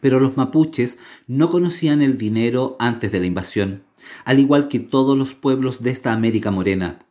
pero 0.00 0.20
los 0.20 0.38
mapuches 0.38 0.98
no 1.26 1.50
conocían 1.50 2.00
el 2.00 2.16
dinero 2.16 2.78
antes 2.80 3.12
de 3.12 3.20
la 3.20 3.26
invasión, 3.26 3.82
al 4.24 4.38
igual 4.38 4.68
que 4.68 4.78
todos 4.78 5.18
los 5.18 5.34
pueblos 5.34 5.82
de 5.82 5.90
esta 5.90 6.14
América 6.14 6.50
morena. 6.50 7.04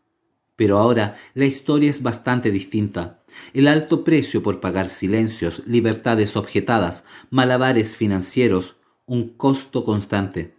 Pero 0.56 0.80
ahora 0.80 1.16
la 1.36 1.46
historia 1.46 1.92
es 1.92 2.02
bastante 2.02 2.50
distinta. 2.50 3.24
El 3.54 3.68
alto 3.68 4.04
precio 4.04 4.42
por 4.42 4.60
pagar 4.60 4.90
silencios, 4.90 5.62
libertades 5.68 6.36
objetadas, 6.38 7.06
malabares 7.30 7.96
financieros, 7.96 8.78
un 9.06 9.30
costo 9.30 9.84
constante. 9.84 10.57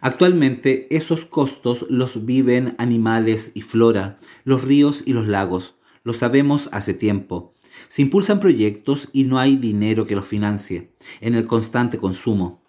Actualmente 0.00 0.86
esos 0.94 1.26
costos 1.26 1.84
los 1.90 2.24
viven 2.24 2.74
animales 2.78 3.52
y 3.54 3.62
flora, 3.62 4.18
los 4.44 4.64
ríos 4.64 5.02
y 5.04 5.12
los 5.12 5.26
lagos. 5.28 5.74
Lo 6.04 6.14
sabemos 6.14 6.70
hace 6.72 6.94
tiempo. 6.94 7.54
Se 7.88 8.02
impulsan 8.02 8.40
proyectos 8.40 9.08
y 9.12 9.24
no 9.24 9.38
hay 9.38 9.56
dinero 9.56 10.06
que 10.06 10.16
los 10.16 10.26
financie, 10.26 10.94
en 11.20 11.34
el 11.34 11.46
constante 11.46 11.98
consumo. 11.98 12.62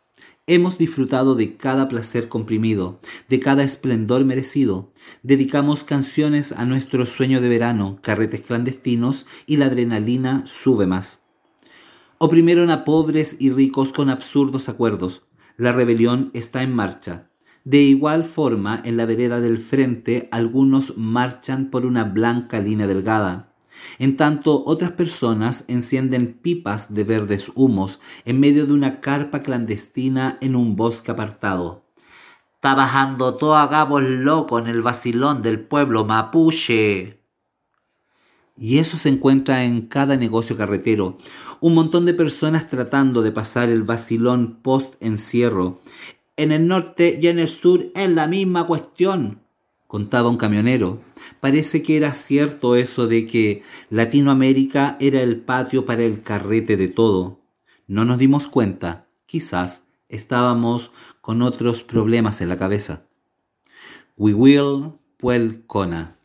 Hemos 0.47 0.77
disfrutado 0.77 1.35
de 1.35 1.55
cada 1.55 1.87
placer 1.87 2.27
comprimido, 2.27 2.99
de 3.29 3.39
cada 3.39 3.63
esplendor 3.63 4.25
merecido. 4.25 4.91
Dedicamos 5.23 5.83
canciones 5.83 6.51
a 6.51 6.65
nuestro 6.65 7.05
sueño 7.05 7.39
de 7.39 7.47
verano, 7.47 7.99
carretes 8.01 8.41
clandestinos 8.41 9.25
y 9.45 9.57
la 9.57 9.67
adrenalina 9.67 10.43
sube 10.45 10.87
más. 10.87 11.21
Oprimieron 12.17 12.69
a 12.69 12.83
pobres 12.83 13.37
y 13.39 13.51
ricos 13.51 13.93
con 13.93 14.09
absurdos 14.09 14.67
acuerdos. 14.67 15.23
La 15.57 15.71
rebelión 15.71 16.31
está 16.33 16.63
en 16.63 16.73
marcha. 16.73 17.29
De 17.63 17.81
igual 17.81 18.25
forma, 18.25 18.81
en 18.83 18.97
la 18.97 19.05
vereda 19.05 19.39
del 19.39 19.59
frente, 19.59 20.27
algunos 20.31 20.97
marchan 20.97 21.69
por 21.69 21.85
una 21.85 22.03
blanca 22.03 22.59
línea 22.59 22.87
delgada. 22.87 23.53
En 23.99 24.15
tanto, 24.15 24.63
otras 24.65 24.91
personas 24.91 25.65
encienden 25.67 26.33
pipas 26.33 26.93
de 26.93 27.03
verdes 27.03 27.51
humos 27.55 27.99
en 28.25 28.39
medio 28.39 28.65
de 28.65 28.73
una 28.73 28.99
carpa 28.99 29.41
clandestina 29.41 30.37
en 30.41 30.55
un 30.55 30.75
bosque 30.75 31.11
apartado. 31.11 31.85
Está 32.55 32.75
bajando 32.75 33.35
todo 33.37 33.55
a 33.55 33.85
loco 34.01 34.59
en 34.59 34.67
el 34.67 34.81
vacilón 34.81 35.41
del 35.41 35.59
pueblo 35.61 36.05
mapuche. 36.05 37.20
Y 38.57 38.77
eso 38.77 38.97
se 38.97 39.09
encuentra 39.09 39.63
en 39.63 39.81
cada 39.81 40.17
negocio 40.17 40.57
carretero. 40.57 41.17
Un 41.59 41.73
montón 41.73 42.05
de 42.05 42.13
personas 42.13 42.69
tratando 42.69 43.21
de 43.21 43.31
pasar 43.31 43.69
el 43.69 43.83
vacilón 43.83 44.59
post-encierro. 44.61 45.79
En 46.37 46.51
el 46.51 46.67
norte 46.67 47.19
y 47.21 47.27
en 47.27 47.39
el 47.39 47.47
sur 47.47 47.91
es 47.93 48.09
la 48.09 48.27
misma 48.27 48.65
cuestión, 48.65 49.41
contaba 49.87 50.29
un 50.29 50.37
camionero. 50.37 51.01
Parece 51.39 51.83
que 51.83 51.97
era 51.97 52.13
cierto 52.13 52.75
eso 52.75 53.07
de 53.07 53.27
que 53.27 53.61
Latinoamérica 53.89 54.95
era 54.99 55.21
el 55.21 55.41
patio 55.41 55.85
para 55.85 56.03
el 56.03 56.21
carrete 56.21 56.77
de 56.77 56.87
todo. 56.87 57.41
No 57.87 58.05
nos 58.05 58.17
dimos 58.17 58.47
cuenta. 58.47 59.07
Quizás 59.25 59.83
estábamos 60.07 60.91
con 61.19 61.41
otros 61.41 61.83
problemas 61.83 62.41
en 62.41 62.49
la 62.49 62.57
cabeza. 62.57 63.03
We 64.17 64.33
will 64.33 64.93
puel 65.17 65.63
cona. 65.67 66.17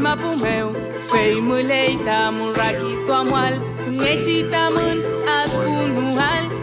mapumeu 0.00 0.72
Fei 1.12 1.40
mulei 1.40 1.96
tamun 2.06 2.54
raki 2.56 2.92
tuamual 3.06 3.54
Tungechi 3.84 4.36
tamun 4.52 4.98
askun 5.36 5.90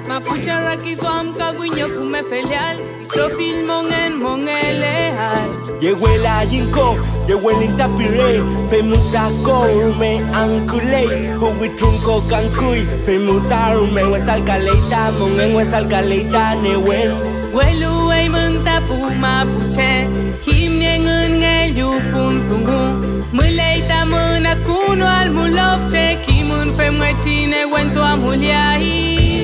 Mapucha 0.08 0.56
raki 0.66 0.96
tuam 0.96 1.34
kaguinyo 1.40 1.88
kume 1.96 2.22
felial 2.30 2.78
Profil 3.08 3.66
mongen 3.70 4.18
mongeleal 4.24 5.50
Llegó 5.82 6.08
el 6.08 6.26
ayinko, 6.26 6.98
el 7.52 7.62
intapire 7.62 8.42
Femuta 8.70 9.30
koume 9.46 10.12
ankulei 10.34 11.10
Huwi 11.40 11.70
trunko 11.78 12.22
kankui 12.30 12.88
Femuta 13.06 13.74
rume 13.76 14.02
huesalcaleita 14.02 15.12
Mongen 15.20 15.54
newen 16.64 17.38
tapu 18.64 18.98
mapuche. 19.22 20.08
Ngeyupun 21.38 22.36
Minat 24.48 24.64
cuno 24.64 25.06
al 25.06 25.30
mulov 25.32 25.92
che 25.92 26.18
kimun 26.24 26.72
fe 26.78 26.90
muechine 26.90 27.68
guento 27.68 28.02
a 28.02 28.16
muliahi 28.16 29.44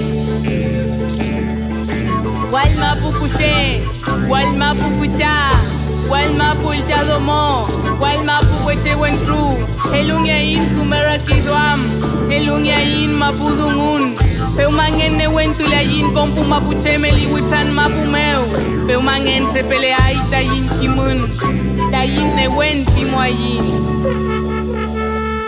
Walma 2.50 2.96
pupuche, 3.02 3.84
walma 4.30 4.74
pupucha, 4.74 5.60
walma 6.08 6.56
pulcha 6.56 7.04
domo, 7.04 7.68
walma 8.00 8.39
pupuche 8.48 8.96
wentru, 8.96 9.58
elunyain 9.92 10.63
kumerakiduam, 10.78 11.82
elunyain 12.32 13.12
mapudungun. 13.12 14.16
Peumangen 14.56 15.18
ne 15.18 15.28
wentulayin 15.28 16.13
compu 16.13 16.44
mapuche 16.46 16.98
meliwitan 16.98 17.74
mapumeu, 17.74 18.46
peumangen 18.88 19.52
trepeleaita 19.52 20.39
yin 20.42 20.70
kimun, 20.80 21.28
dayin 21.92 22.36
ne 22.36 22.48
wentimuayin. 22.48 24.42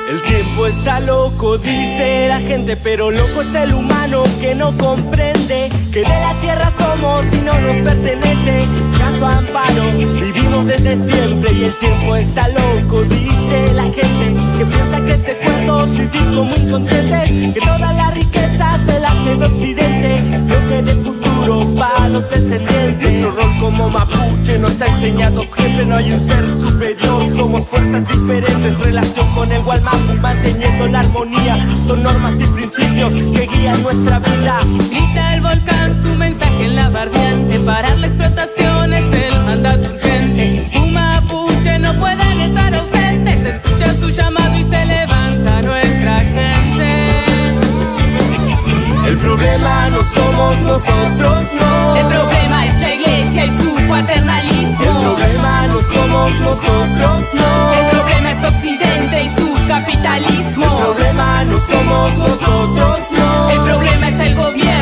El 0.07 0.21
tiempo 0.21 0.67
está 0.67 0.99
loco, 0.99 1.57
dice 1.57 2.27
la 2.27 2.39
gente, 2.39 2.77
pero 2.77 3.09
loco 3.09 3.41
es 3.41 3.55
el 3.55 3.73
humano 3.73 4.23
que 4.39 4.53
no 4.53 4.71
comprende 4.77 5.69
que 5.91 5.99
de 5.99 6.07
la 6.07 6.33
tierra 6.41 6.71
somos 6.77 7.23
y 7.33 7.37
no 7.37 7.59
nos 7.59 7.77
pertenece. 7.77 8.65
Caso 9.15 9.27
amparo, 9.27 9.83
vivimos 9.97 10.65
desde 10.65 10.95
siempre 10.95 11.53
y 11.53 11.63
el 11.63 11.73
tiempo 11.75 12.15
está 12.17 12.49
loco, 12.49 13.01
dice 13.03 13.73
la 13.73 13.83
gente 13.83 14.35
que 14.57 14.65
piensa 14.65 15.05
que 15.05 15.15
se 15.15 15.37
cuerdos 15.37 15.89
vivir 15.91 16.35
como 16.35 16.53
inconscientes, 16.53 17.53
que 17.53 17.61
toda 17.61 17.93
la 17.93 18.11
riqueza 18.11 18.77
se 18.85 18.99
la 18.99 19.13
lleva 19.23 19.45
Occidente, 19.45 20.21
lo 20.47 20.67
que 20.67 20.81
de 20.81 20.95
futuro 20.95 21.75
para 21.75 22.09
los 22.09 22.29
descendientes. 22.29 23.21
Nuestro 23.21 23.31
rol 23.31 23.51
como 23.61 23.89
mapuche 23.89 24.59
nos 24.59 24.81
ha 24.81 24.87
enseñado 24.87 25.45
siempre 25.75 25.85
no 25.85 25.95
hay 25.95 26.11
un 26.11 26.27
ser 26.27 26.55
superior, 26.57 27.35
somos 27.35 27.67
fuerzas 27.67 28.07
diferentes, 28.07 28.79
relación 28.79 29.27
con 29.33 29.51
el 29.51 29.61
Walmart 29.61 30.19
manteniendo 30.21 30.87
la 30.87 30.99
armonía. 30.99 31.65
Son 31.87 32.03
normas 32.03 32.33
y 32.39 32.45
principios 32.45 33.13
que 33.13 33.47
guían 33.47 33.81
nuestra 33.81 34.19
vida. 34.19 34.61
Grita 34.89 35.35
el 35.35 35.41
volcán 35.41 35.95
su 36.01 36.15
mensaje 36.15 36.65
en 36.65 36.75
la 36.75 36.89
barriante. 36.89 37.59
Parar 37.59 37.97
la 37.97 38.07
explotación 38.07 38.93
es 38.93 39.04
el 39.13 39.39
mandato 39.45 39.89
urgente. 39.93 40.69
Un 40.75 40.93
mapuche 40.93 41.79
no 41.79 41.93
pueden 41.95 42.41
estar 42.41 42.73
ausentes. 42.73 43.45
Escucha 43.45 43.93
su 43.93 44.09
llamado 44.09 44.55
y 44.57 44.63
se 44.63 44.85
levanta 44.85 45.61
nuestra 45.61 46.19
gente. 46.21 47.25
El 49.07 49.17
problema 49.17 49.89
no 49.89 50.03
somos 50.13 50.59
nosotros, 50.59 51.45
no. 51.59 51.95
El 51.95 52.07
problema 52.07 52.65
es 52.65 52.81
la 52.81 52.93
iglesia 52.95 53.45
y 53.45 53.57
su 53.57 53.75
paternalismo. 53.87 54.85
El 54.85 54.97
problema 55.05 55.67
no 55.67 55.79
somos 55.93 56.39
nosotros, 56.39 57.19
no. 57.33 57.73
El 57.73 57.89
problema 57.91 58.31
es 58.31 58.43
Occidente 58.43 59.23
y 59.23 59.27
su 59.39 59.67
capitalismo. 59.67 60.65
El 60.65 60.83
problema 60.83 61.43
no 61.45 61.59
somos 61.69 62.17
nosotros, 62.17 62.99
no. 63.11 63.49
El 63.51 63.59
problema 63.61 64.09
es 64.09 64.19
el 64.19 64.35
gobierno 64.35 64.74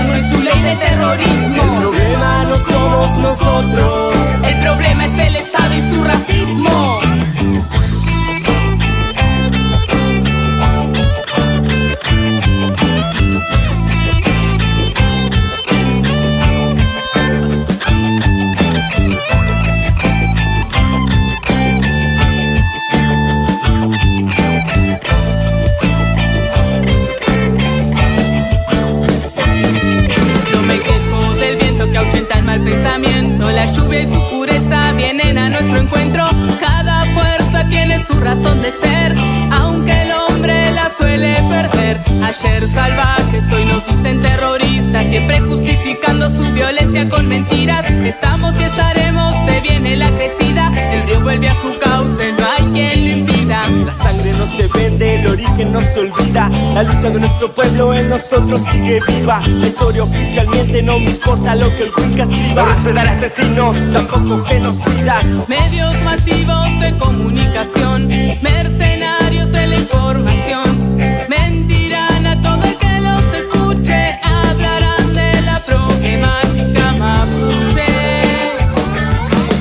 nosotros 58.34 58.62
sigue 58.72 59.00
viva. 59.08 59.42
La 59.46 59.68
historia 59.68 60.04
oficialmente 60.04 60.82
no 60.82 61.00
me 61.00 61.12
importa 61.12 61.56
lo 61.56 61.70
que 61.76 61.84
el 61.84 61.92
Wicca 61.96 62.24
escriba. 62.24 62.66
No 62.84 63.00
asesinos, 63.00 63.78
tampoco 63.94 64.44
genocidas. 64.46 65.24
Medios 65.48 65.94
masivos 66.04 66.80
de 66.80 66.98
comunicación, 66.98 68.08
mercenarios 68.42 69.52
de 69.52 69.68
la 69.68 69.76
información, 69.76 70.98
mentirán 71.30 72.26
a 72.26 72.42
todo 72.42 72.64
el 72.64 72.76
que 72.78 73.00
los 73.02 73.24
escuche, 73.36 74.20
hablarán 74.24 75.14
de 75.14 75.42
la 75.44 75.60
problemática 75.60 76.92
mapuche. 76.94 77.86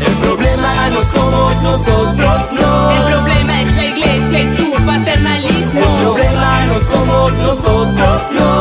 El 0.00 0.14
problema 0.22 0.88
no 0.88 1.00
somos 1.12 1.62
nosotros, 1.62 2.40
no. 2.58 2.90
El 2.90 3.02
problema 3.12 3.62
es 3.62 3.76
la 3.76 3.84
iglesia 3.84 4.40
y 4.40 4.56
su 4.56 4.72
paternalismo. 4.72 5.80
El 5.80 6.00
problema 6.00 6.64
no 6.64 6.80
somos 6.90 7.32
nosotros, 7.34 8.22
no. 8.32 8.51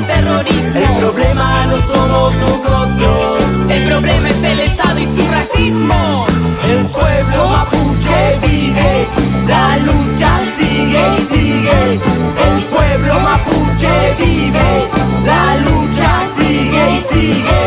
De 0.00 0.06
terrorismo. 0.06 0.80
El 0.80 0.98
problema 0.98 1.66
no 1.66 1.76
somos 1.92 2.34
nosotros. 2.36 3.44
El 3.68 3.88
problema 3.88 4.28
es 4.28 4.42
el 4.42 4.60
Estado 4.60 4.98
y 4.98 5.04
su 5.04 5.24
racismo. 5.30 6.26
El 6.68 6.86
pueblo 6.86 7.48
mapuche 7.48 8.38
vive, 8.42 9.06
la 9.48 9.76
lucha 9.88 10.30
sigue 10.58 11.02
y 11.16 11.34
sigue. 11.34 12.00
El 12.48 12.62
pueblo 12.74 13.20
mapuche 13.20 14.14
vive, 14.18 14.88
la 15.24 15.56
lucha 15.66 16.10
sigue 16.36 16.84
y 16.96 17.14
sigue. 17.14 17.62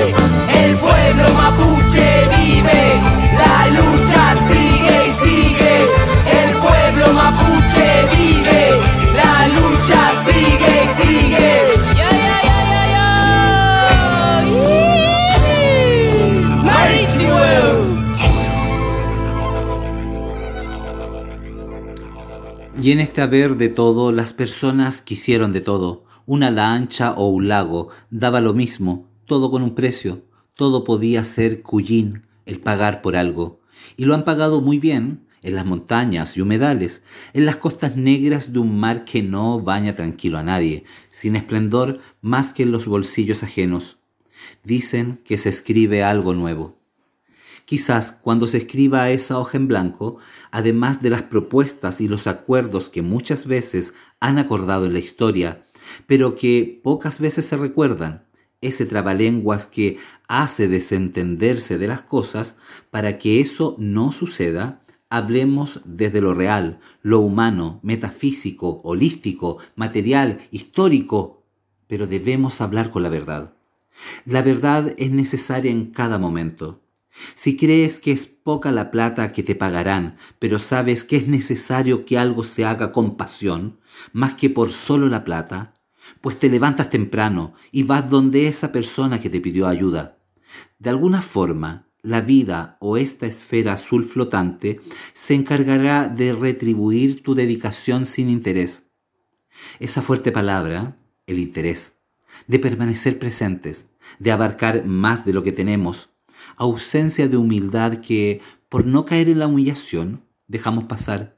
El 0.64 0.76
pueblo 0.78 1.28
mapuche 1.42 2.28
vive, 2.38 2.82
la 3.42 3.68
lucha 3.78 4.36
sigue 4.48 4.59
Y 22.82 22.94
en 22.94 23.02
este 23.02 23.22
haber 23.22 23.58
de 23.58 23.68
todo, 23.68 24.14
las 24.14 24.32
personas 24.32 25.02
quisieron 25.02 25.52
de 25.52 25.60
todo. 25.60 26.06
Una 26.26 26.50
lancha 26.50 27.12
o 27.12 27.28
un 27.28 27.50
lago, 27.50 27.90
daba 28.10 28.40
lo 28.40 28.54
mismo, 28.54 29.10
todo 29.26 29.52
con 29.52 29.64
un 29.64 29.76
precio. 29.76 30.24
Todo 30.54 30.86
podía 30.86 31.26
ser 31.26 31.62
cuyín, 31.62 32.26
el 32.46 32.62
pagar 32.62 33.02
por 33.02 33.18
algo. 33.18 33.60
Y 33.98 34.06
lo 34.06 34.14
han 34.14 34.24
pagado 34.24 34.62
muy 34.62 34.80
bien 34.80 35.26
en 35.42 35.56
las 35.56 35.66
montañas 35.66 36.38
y 36.38 36.42
humedales, 36.42 37.04
en 37.34 37.46
las 37.46 37.58
costas 37.58 37.98
negras 37.98 38.54
de 38.54 38.60
un 38.60 38.80
mar 38.80 39.04
que 39.04 39.24
no 39.24 39.60
baña 39.60 39.94
tranquilo 39.94 40.38
a 40.38 40.44
nadie, 40.44 40.86
sin 41.10 41.36
esplendor 41.36 42.00
más 42.22 42.54
que 42.54 42.64
en 42.64 42.72
los 42.72 42.86
bolsillos 42.86 43.44
ajenos. 43.44 43.98
Dicen 44.64 45.20
que 45.26 45.38
se 45.38 45.50
escribe 45.50 46.04
algo 46.04 46.34
nuevo. 46.34 46.79
Quizás 47.70 48.14
cuando 48.14 48.48
se 48.48 48.58
escriba 48.58 49.12
esa 49.12 49.38
hoja 49.38 49.56
en 49.56 49.68
blanco, 49.68 50.18
además 50.50 51.04
de 51.04 51.12
las 51.12 51.22
propuestas 51.22 52.02
y 52.02 52.08
los 52.08 52.26
acuerdos 52.26 52.90
que 52.90 53.04
muchas 53.04 53.46
veces 53.46 53.94
han 54.20 54.40
acordado 54.40 54.88
en 54.88 54.94
la 54.94 54.98
historia, 54.98 55.64
pero 56.08 56.34
que 56.34 56.82
pocas 56.84 57.20
veces 57.20 57.46
se 57.46 57.58
recuerdan, 57.58 58.26
ese 58.60 58.88
trabalenguas 58.88 59.68
que 59.68 60.00
hace 60.28 60.68
desentenderse 60.68 61.78
de 61.78 61.88
las 61.88 62.02
cosas, 62.02 62.58
para 62.90 63.20
que 63.20 63.40
eso 63.40 63.76
no 63.78 64.14
suceda, 64.14 64.82
hablemos 65.12 65.82
desde 65.86 66.22
lo 66.22 66.34
real, 66.34 66.80
lo 67.04 67.20
humano, 67.20 67.82
metafísico, 67.84 68.82
holístico, 68.84 69.60
material, 69.76 70.40
histórico, 70.50 71.44
pero 71.86 72.08
debemos 72.08 72.62
hablar 72.62 72.90
con 72.90 73.04
la 73.04 73.10
verdad. 73.10 73.54
La 74.26 74.42
verdad 74.42 74.96
es 74.98 75.12
necesaria 75.12 75.70
en 75.70 75.92
cada 75.92 76.18
momento. 76.18 76.82
Si 77.36 77.58
crees 77.58 78.00
que 78.00 78.12
es 78.12 78.28
poca 78.28 78.72
la 78.72 78.92
plata 78.92 79.32
que 79.32 79.44
te 79.44 79.56
pagarán, 79.56 80.18
pero 80.40 80.60
sabes 80.60 81.04
que 81.04 81.18
es 81.18 81.28
necesario 81.28 82.06
que 82.06 82.18
algo 82.18 82.44
se 82.44 82.66
haga 82.66 82.92
con 82.92 83.18
pasión, 83.18 83.80
más 84.14 84.36
que 84.36 84.50
por 84.50 84.72
solo 84.72 85.10
la 85.10 85.24
plata, 85.24 85.74
pues 86.22 86.40
te 86.40 86.50
levantas 86.50 86.90
temprano 86.90 87.54
y 87.72 87.84
vas 87.84 88.10
donde 88.10 88.48
esa 88.48 88.72
persona 88.72 89.20
que 89.20 89.30
te 89.30 89.42
pidió 89.42 89.68
ayuda. 89.68 90.18
De 90.80 90.90
alguna 90.90 91.22
forma, 91.22 91.88
la 92.02 92.22
vida 92.22 92.78
o 92.80 92.98
esta 92.98 93.26
esfera 93.26 93.74
azul 93.74 94.04
flotante 94.04 94.80
se 95.14 95.36
encargará 95.36 96.08
de 96.08 96.34
retribuir 96.34 97.22
tu 97.24 97.36
dedicación 97.36 98.06
sin 98.06 98.30
interés. 98.30 98.92
Esa 99.80 100.02
fuerte 100.02 100.32
palabra, 100.32 100.98
el 101.28 101.40
interés, 101.40 101.98
de 102.48 102.60
permanecer 102.60 103.20
presentes, 103.20 103.92
de 104.20 104.32
abarcar 104.32 104.86
más 104.86 105.26
de 105.26 105.34
lo 105.34 105.44
que 105.44 105.52
tenemos, 105.52 106.10
ausencia 106.58 107.28
de 107.28 107.38
humildad 107.38 107.98
que, 108.02 108.42
por 108.70 108.86
no 108.86 109.06
caer 109.06 109.30
en 109.30 109.40
la 109.40 109.48
humillación, 109.48 110.24
dejamos 110.48 110.86
pasar. 110.86 111.38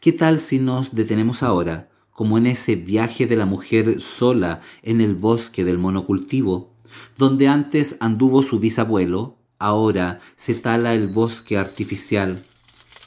¿Qué 0.00 0.12
tal 0.12 0.38
si 0.38 0.58
nos 0.58 0.94
detenemos 0.94 1.42
ahora, 1.42 1.90
como 2.10 2.38
en 2.38 2.46
ese 2.46 2.76
viaje 2.76 3.26
de 3.26 3.36
la 3.36 3.46
mujer 3.46 4.00
sola 4.00 4.60
en 4.82 5.00
el 5.00 5.14
bosque 5.14 5.64
del 5.64 5.78
monocultivo, 5.78 6.74
donde 7.16 7.48
antes 7.48 7.96
anduvo 8.00 8.42
su 8.42 8.58
bisabuelo, 8.58 9.36
ahora 9.58 10.20
se 10.34 10.54
tala 10.54 10.94
el 10.94 11.08
bosque 11.08 11.58
artificial, 11.58 12.42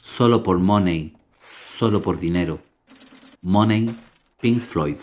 solo 0.00 0.42
por 0.42 0.58
money, 0.58 1.16
solo 1.68 2.02
por 2.02 2.18
dinero. 2.18 2.60
Money, 3.42 3.94
Pink 4.40 4.62
Floyd. 4.62 4.96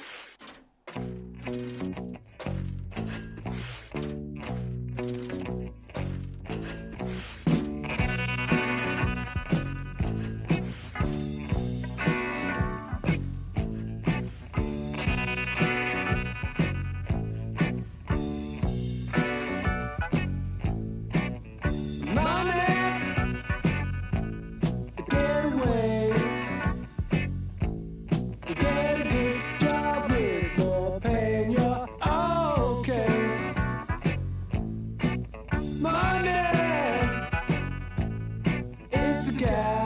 together. 39.38 39.77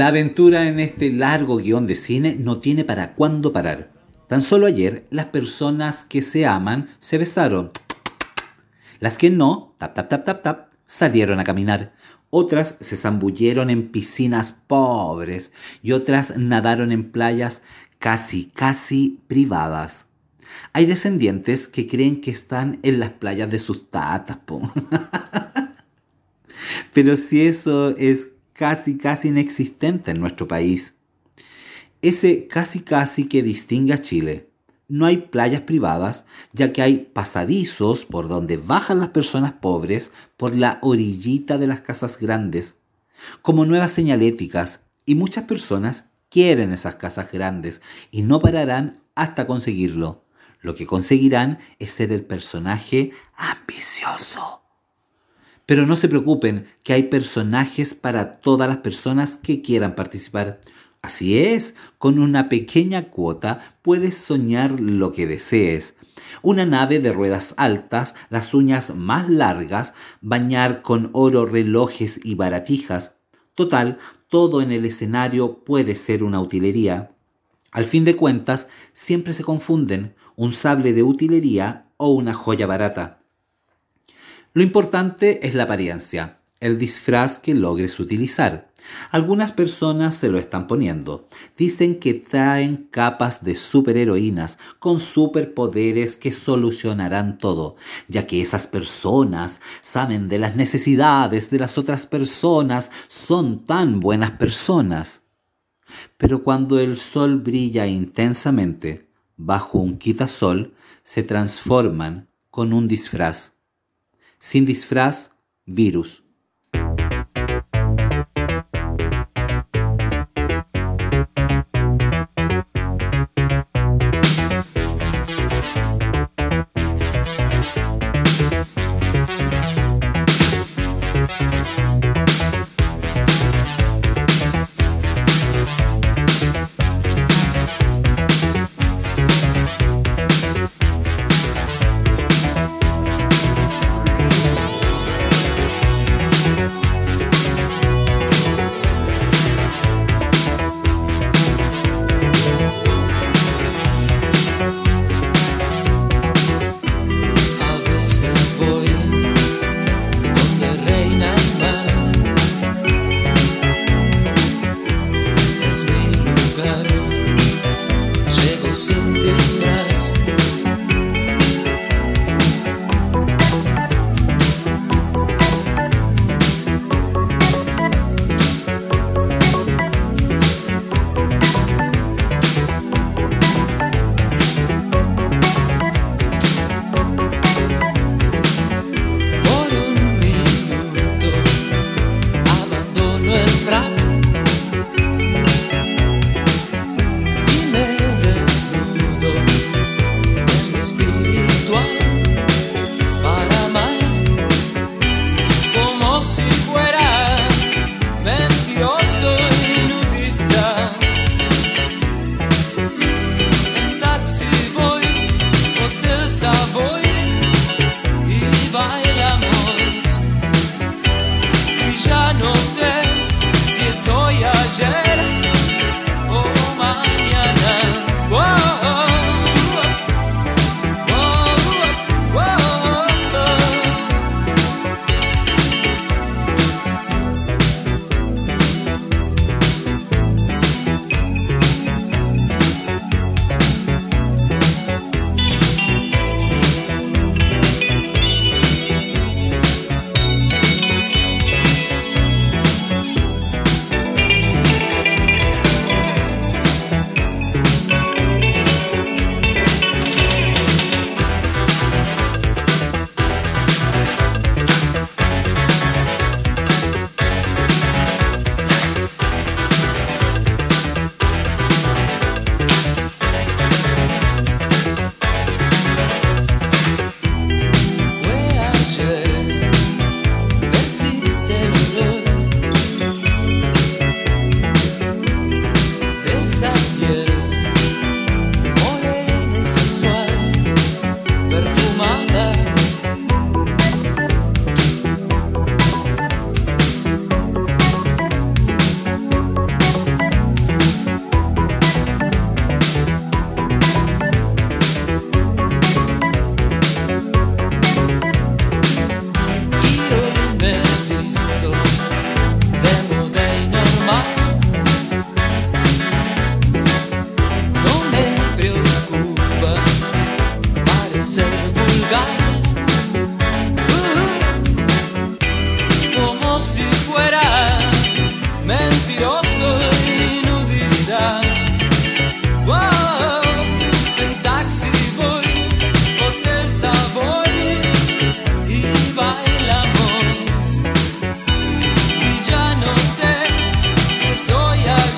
La 0.00 0.06
aventura 0.06 0.66
en 0.66 0.80
este 0.80 1.12
largo 1.12 1.58
guion 1.58 1.86
de 1.86 1.94
cine 1.94 2.34
no 2.34 2.58
tiene 2.58 2.86
para 2.86 3.14
cuándo 3.14 3.52
parar. 3.52 3.92
Tan 4.28 4.40
solo 4.40 4.66
ayer, 4.66 5.06
las 5.10 5.26
personas 5.26 6.04
que 6.04 6.22
se 6.22 6.46
aman 6.46 6.88
se 6.98 7.18
besaron. 7.18 7.70
Las 8.98 9.18
que 9.18 9.28
no, 9.28 9.74
tap 9.76 9.92
tap 9.92 10.08
tap 10.08 10.24
tap 10.24 10.42
tap, 10.42 10.68
salieron 10.86 11.38
a 11.38 11.44
caminar. 11.44 11.92
Otras 12.30 12.78
se 12.80 12.96
zambulleron 12.96 13.68
en 13.68 13.90
piscinas 13.90 14.52
pobres 14.52 15.52
y 15.82 15.92
otras 15.92 16.34
nadaron 16.38 16.92
en 16.92 17.12
playas 17.12 17.62
casi, 17.98 18.46
casi 18.54 19.20
privadas. 19.26 20.06
Hay 20.72 20.86
descendientes 20.86 21.68
que 21.68 21.86
creen 21.86 22.22
que 22.22 22.30
están 22.30 22.80
en 22.82 23.00
las 23.00 23.10
playas 23.10 23.50
de 23.50 23.58
sus 23.58 23.90
tatas. 23.90 24.38
Pero 26.94 27.18
si 27.18 27.42
eso 27.42 27.94
es 27.98 28.28
casi, 28.60 28.98
casi 28.98 29.28
inexistente 29.28 30.10
en 30.10 30.20
nuestro 30.20 30.46
país. 30.46 30.98
Ese 32.02 32.46
casi, 32.46 32.80
casi 32.80 33.26
que 33.26 33.42
distingue 33.42 33.94
a 33.94 34.02
Chile. 34.02 34.50
No 34.86 35.06
hay 35.06 35.16
playas 35.16 35.62
privadas, 35.62 36.26
ya 36.52 36.70
que 36.70 36.82
hay 36.82 36.98
pasadizos 36.98 38.04
por 38.04 38.28
donde 38.28 38.58
bajan 38.58 38.98
las 38.98 39.08
personas 39.08 39.52
pobres 39.52 40.12
por 40.36 40.54
la 40.54 40.78
orillita 40.82 41.56
de 41.56 41.68
las 41.68 41.80
casas 41.80 42.18
grandes, 42.18 42.80
como 43.40 43.64
nuevas 43.64 43.92
señaléticas, 43.92 44.84
y 45.06 45.14
muchas 45.14 45.44
personas 45.44 46.10
quieren 46.28 46.70
esas 46.74 46.96
casas 46.96 47.32
grandes 47.32 47.80
y 48.10 48.20
no 48.20 48.40
pararán 48.40 49.02
hasta 49.14 49.46
conseguirlo. 49.46 50.26
Lo 50.60 50.74
que 50.74 50.84
conseguirán 50.84 51.60
es 51.78 51.92
ser 51.92 52.12
el 52.12 52.26
personaje 52.26 53.12
ambicioso. 53.36 54.60
Pero 55.70 55.86
no 55.86 55.94
se 55.94 56.08
preocupen, 56.08 56.66
que 56.82 56.94
hay 56.94 57.04
personajes 57.04 57.94
para 57.94 58.40
todas 58.40 58.68
las 58.68 58.78
personas 58.78 59.36
que 59.36 59.62
quieran 59.62 59.94
participar. 59.94 60.60
Así 61.00 61.38
es, 61.38 61.76
con 61.96 62.18
una 62.18 62.48
pequeña 62.48 63.04
cuota 63.04 63.76
puedes 63.80 64.16
soñar 64.16 64.80
lo 64.80 65.12
que 65.12 65.28
desees. 65.28 65.94
Una 66.42 66.66
nave 66.66 66.98
de 66.98 67.12
ruedas 67.12 67.54
altas, 67.56 68.16
las 68.30 68.52
uñas 68.52 68.96
más 68.96 69.30
largas, 69.30 69.94
bañar 70.20 70.82
con 70.82 71.08
oro 71.12 71.46
relojes 71.46 72.18
y 72.24 72.34
baratijas. 72.34 73.20
Total, 73.54 73.98
todo 74.26 74.62
en 74.62 74.72
el 74.72 74.84
escenario 74.84 75.62
puede 75.62 75.94
ser 75.94 76.24
una 76.24 76.40
utilería. 76.40 77.12
Al 77.70 77.84
fin 77.84 78.04
de 78.04 78.16
cuentas, 78.16 78.66
siempre 78.92 79.32
se 79.34 79.44
confunden 79.44 80.16
un 80.34 80.50
sable 80.50 80.92
de 80.92 81.04
utilería 81.04 81.92
o 81.96 82.08
una 82.08 82.34
joya 82.34 82.66
barata. 82.66 83.19
Lo 84.52 84.64
importante 84.64 85.46
es 85.46 85.54
la 85.54 85.62
apariencia, 85.62 86.40
el 86.58 86.76
disfraz 86.76 87.38
que 87.38 87.54
logres 87.54 88.00
utilizar. 88.00 88.72
Algunas 89.12 89.52
personas 89.52 90.16
se 90.16 90.28
lo 90.28 90.38
están 90.38 90.66
poniendo. 90.66 91.28
Dicen 91.56 92.00
que 92.00 92.14
traen 92.14 92.88
capas 92.90 93.44
de 93.44 93.54
superheroínas 93.54 94.58
con 94.80 94.98
superpoderes 94.98 96.16
que 96.16 96.32
solucionarán 96.32 97.38
todo, 97.38 97.76
ya 98.08 98.26
que 98.26 98.42
esas 98.42 98.66
personas 98.66 99.60
saben 99.82 100.28
de 100.28 100.40
las 100.40 100.56
necesidades 100.56 101.50
de 101.50 101.58
las 101.60 101.78
otras 101.78 102.06
personas, 102.06 102.90
son 103.06 103.64
tan 103.64 104.00
buenas 104.00 104.32
personas. 104.32 105.22
Pero 106.16 106.42
cuando 106.42 106.80
el 106.80 106.96
sol 106.96 107.38
brilla 107.38 107.86
intensamente 107.86 109.08
bajo 109.36 109.78
un 109.78 109.96
quitasol, 109.96 110.74
se 111.04 111.22
transforman 111.22 112.28
con 112.50 112.72
un 112.72 112.88
disfraz. 112.88 113.59
Sin 114.42 114.64
disfraz, 114.64 115.32
virus. 115.66 116.22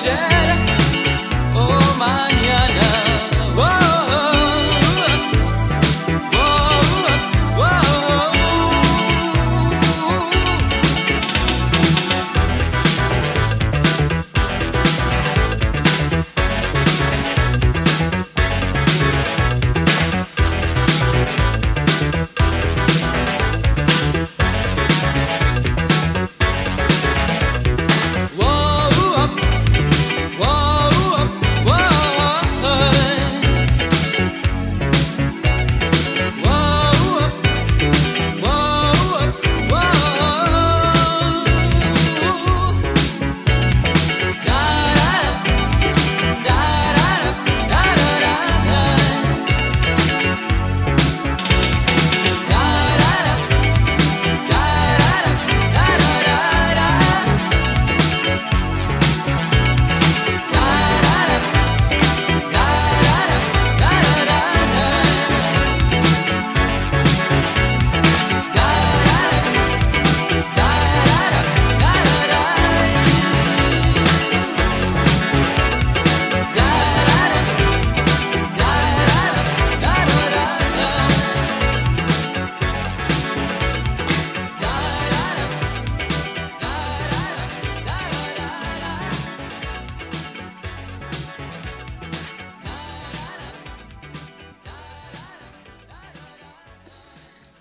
Angel. 0.05 0.52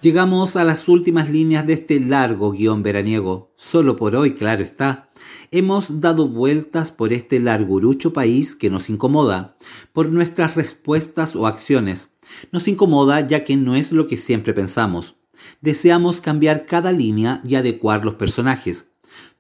Llegamos 0.02 0.56
a 0.56 0.64
las 0.64 0.88
últimas 0.88 1.30
líneas 1.30 1.68
de 1.68 1.74
este 1.74 2.00
largo 2.00 2.54
guion 2.54 2.82
veraniego. 2.82 3.54
Solo 3.56 3.96
por 3.96 4.16
hoy, 4.16 4.34
claro 4.34 4.64
está. 4.64 5.12
Hemos 5.52 6.02
dado 6.02 6.28
vueltas 6.28 6.92
por 6.92 7.14
este 7.14 7.40
largurucho 7.40 8.12
país 8.12 8.56
que 8.56 8.72
nos 8.72 8.90
incomoda, 8.90 9.58
por 9.94 10.10
nuestras 10.10 10.56
respuestas 10.56 11.36
o 11.36 11.46
acciones. 11.46 12.14
Nos 12.52 12.68
incomoda 12.68 13.28
ya 13.28 13.44
que 13.44 13.56
no 13.58 13.76
es 13.76 13.92
lo 13.92 14.08
que 14.08 14.18
siempre 14.18 14.56
pensamos. 14.56 15.18
Deseamos 15.62 16.20
cambiar 16.20 16.66
cada 16.66 16.92
línea 16.92 17.40
y 17.44 17.54
adecuar 17.54 18.04
los 18.04 18.16
personajes. 18.16 18.94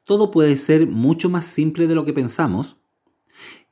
Todo 0.04 0.30
puede 0.30 0.58
ser 0.58 0.86
mucho 0.86 1.28
más 1.28 1.46
simple 1.46 1.88
de 1.88 1.96
lo 1.96 2.06
que 2.06 2.14
pensamos. 2.14 2.81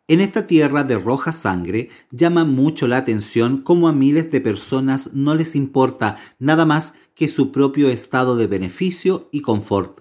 En 0.10 0.22
esta 0.22 0.48
tierra 0.48 0.84
de 0.84 0.98
roja 0.98 1.32
sangre 1.32 1.90
llama 2.10 2.44
mucho 2.44 2.88
la 2.88 2.98
atención 2.98 3.62
cómo 3.62 3.88
a 3.88 3.94
miles 3.94 4.32
de 4.32 4.42
personas 4.42 5.12
no 5.14 5.36
les 5.36 5.56
importa 5.56 6.18
nada 6.40 6.66
más 6.66 6.96
que 7.14 7.28
su 7.28 7.52
propio 7.52 7.90
estado 7.90 8.36
de 8.36 8.48
beneficio 8.48 9.30
y 9.32 9.42
confort. 9.42 10.00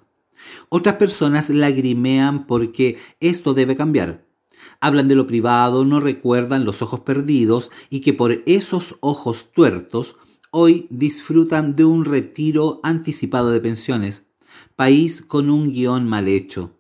Otras 0.70 0.94
personas 0.94 1.50
lagrimean 1.50 2.46
porque 2.46 2.96
esto 3.20 3.52
debe 3.52 3.76
cambiar. 3.76 4.24
Hablan 4.80 5.08
de 5.08 5.14
lo 5.14 5.26
privado, 5.26 5.84
no 5.84 6.00
recuerdan 6.00 6.64
los 6.64 6.80
ojos 6.80 7.00
perdidos 7.00 7.70
y 7.90 8.00
que 8.00 8.14
por 8.14 8.42
esos 8.46 8.96
ojos 9.00 9.52
tuertos 9.52 10.16
hoy 10.50 10.86
disfrutan 10.88 11.76
de 11.76 11.84
un 11.84 12.06
retiro 12.06 12.80
anticipado 12.82 13.50
de 13.50 13.60
pensiones, 13.60 14.24
país 14.74 15.20
con 15.20 15.50
un 15.50 15.70
guion 15.70 16.08
mal 16.08 16.28
hecho. 16.28 16.77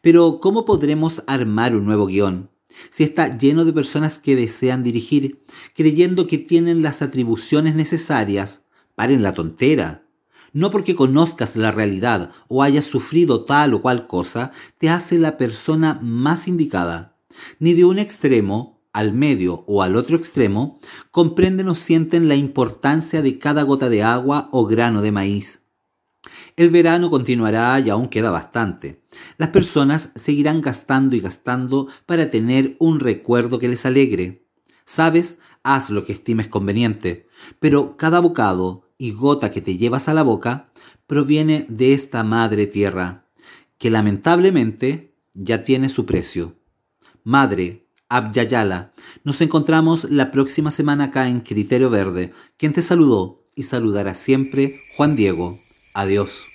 Pero 0.00 0.40
¿cómo 0.40 0.64
podremos 0.64 1.22
armar 1.26 1.74
un 1.76 1.86
nuevo 1.86 2.06
guion? 2.06 2.50
Si 2.90 3.04
está 3.04 3.36
lleno 3.36 3.64
de 3.64 3.72
personas 3.72 4.18
que 4.18 4.36
desean 4.36 4.82
dirigir, 4.82 5.44
creyendo 5.74 6.26
que 6.26 6.38
tienen 6.38 6.82
las 6.82 7.02
atribuciones 7.02 7.74
necesarias, 7.74 8.64
paren 8.94 9.22
la 9.22 9.34
tontera. 9.34 10.04
No 10.52 10.70
porque 10.70 10.94
conozcas 10.94 11.56
la 11.56 11.70
realidad 11.70 12.30
o 12.48 12.62
hayas 12.62 12.84
sufrido 12.84 13.44
tal 13.44 13.74
o 13.74 13.82
cual 13.82 14.06
cosa, 14.06 14.52
te 14.78 14.88
hace 14.88 15.18
la 15.18 15.36
persona 15.36 15.98
más 16.02 16.48
indicada. 16.48 17.16
Ni 17.58 17.74
de 17.74 17.84
un 17.84 17.98
extremo, 17.98 18.80
al 18.92 19.12
medio 19.12 19.64
o 19.66 19.82
al 19.82 19.94
otro 19.96 20.16
extremo, 20.16 20.80
comprenden 21.10 21.68
o 21.68 21.74
sienten 21.74 22.28
la 22.28 22.36
importancia 22.36 23.22
de 23.22 23.38
cada 23.38 23.62
gota 23.62 23.88
de 23.88 24.02
agua 24.02 24.48
o 24.52 24.66
grano 24.66 25.02
de 25.02 25.12
maíz. 25.12 25.67
El 26.58 26.70
verano 26.70 27.08
continuará 27.08 27.78
y 27.78 27.88
aún 27.88 28.08
queda 28.08 28.32
bastante. 28.32 29.00
Las 29.36 29.50
personas 29.50 30.10
seguirán 30.16 30.60
gastando 30.60 31.14
y 31.14 31.20
gastando 31.20 31.86
para 32.04 32.32
tener 32.32 32.74
un 32.80 32.98
recuerdo 32.98 33.60
que 33.60 33.68
les 33.68 33.86
alegre. 33.86 34.44
Sabes, 34.84 35.38
haz 35.62 35.88
lo 35.88 36.04
que 36.04 36.12
estimes 36.12 36.48
conveniente, 36.48 37.28
pero 37.60 37.96
cada 37.96 38.18
bocado 38.18 38.82
y 38.98 39.12
gota 39.12 39.52
que 39.52 39.60
te 39.60 39.76
llevas 39.76 40.08
a 40.08 40.14
la 40.14 40.24
boca 40.24 40.72
proviene 41.06 41.64
de 41.68 41.94
esta 41.94 42.24
madre 42.24 42.66
tierra, 42.66 43.24
que 43.78 43.88
lamentablemente 43.88 45.14
ya 45.34 45.62
tiene 45.62 45.88
su 45.88 46.06
precio. 46.06 46.56
Madre, 47.22 47.86
Abyayala, 48.08 48.90
nos 49.22 49.40
encontramos 49.42 50.10
la 50.10 50.32
próxima 50.32 50.72
semana 50.72 51.04
acá 51.04 51.28
en 51.28 51.38
Criterio 51.38 51.88
Verde. 51.88 52.32
Quien 52.56 52.72
te 52.72 52.82
saludó 52.82 53.44
y 53.54 53.62
saludará 53.62 54.16
siempre, 54.16 54.80
Juan 54.96 55.14
Diego. 55.14 55.56
Adiós. 55.94 56.46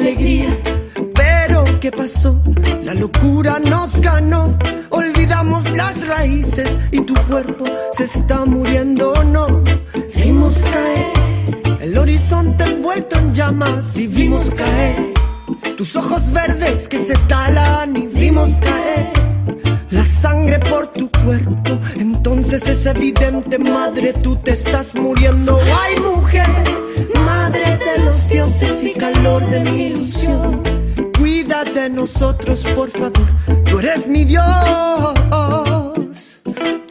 Alegría. 0.00 0.58
Pero, 1.14 1.64
¿qué 1.80 1.92
pasó? 1.92 2.40
La 2.84 2.94
locura 2.94 3.58
nos 3.58 4.00
ganó. 4.00 4.56
Olvidamos 4.90 5.70
las 5.70 6.06
raíces 6.06 6.78
y 6.90 7.00
tu 7.00 7.14
cuerpo 7.28 7.64
se 7.92 8.04
está 8.04 8.44
muriendo, 8.44 9.12
no. 9.24 9.62
Vimos 10.16 10.62
caer 10.72 11.06
el 11.80 11.96
horizonte 11.96 12.64
envuelto 12.64 13.18
en 13.18 13.34
llamas 13.34 13.96
y 13.96 14.06
vimos 14.06 14.54
caer 14.54 15.12
tus 15.76 15.96
ojos 15.96 16.32
verdes 16.32 16.88
que 16.88 16.98
se 16.98 17.14
talan 17.26 17.96
y 17.96 18.06
vimos 18.06 18.58
caer 18.60 19.10
la 19.90 20.04
sangre 20.04 20.58
por 20.58 20.86
tu 20.88 21.10
cuerpo. 21.10 21.78
Entonces 21.96 22.66
es 22.68 22.86
evidente, 22.86 23.58
madre, 23.58 24.12
tú 24.12 24.36
te 24.36 24.52
estás 24.52 24.94
muriendo. 24.94 25.58
Ay, 25.82 25.94
mujer, 26.02 26.46
madre 27.24 27.78
de 27.78 28.04
los 28.04 28.28
dioses 28.28 28.84
y 28.84 28.92
calor 28.94 29.44
de 29.46 29.60
mi 29.60 29.82
ilusión. 29.86 30.62
Cuida 31.18 31.64
de 31.64 31.90
nosotros, 31.90 32.64
por 32.74 32.90
favor. 32.90 33.12
Tú 33.64 33.78
eres 33.78 34.06
mi 34.06 34.24
Dios. 34.24 34.44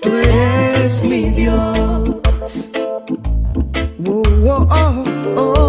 Tú 0.02 0.10
eres 0.10 1.04
mi 1.04 1.30
Dios. 1.30 2.70
Oh, 4.06 4.24
oh, 4.72 5.06
oh, 5.38 5.69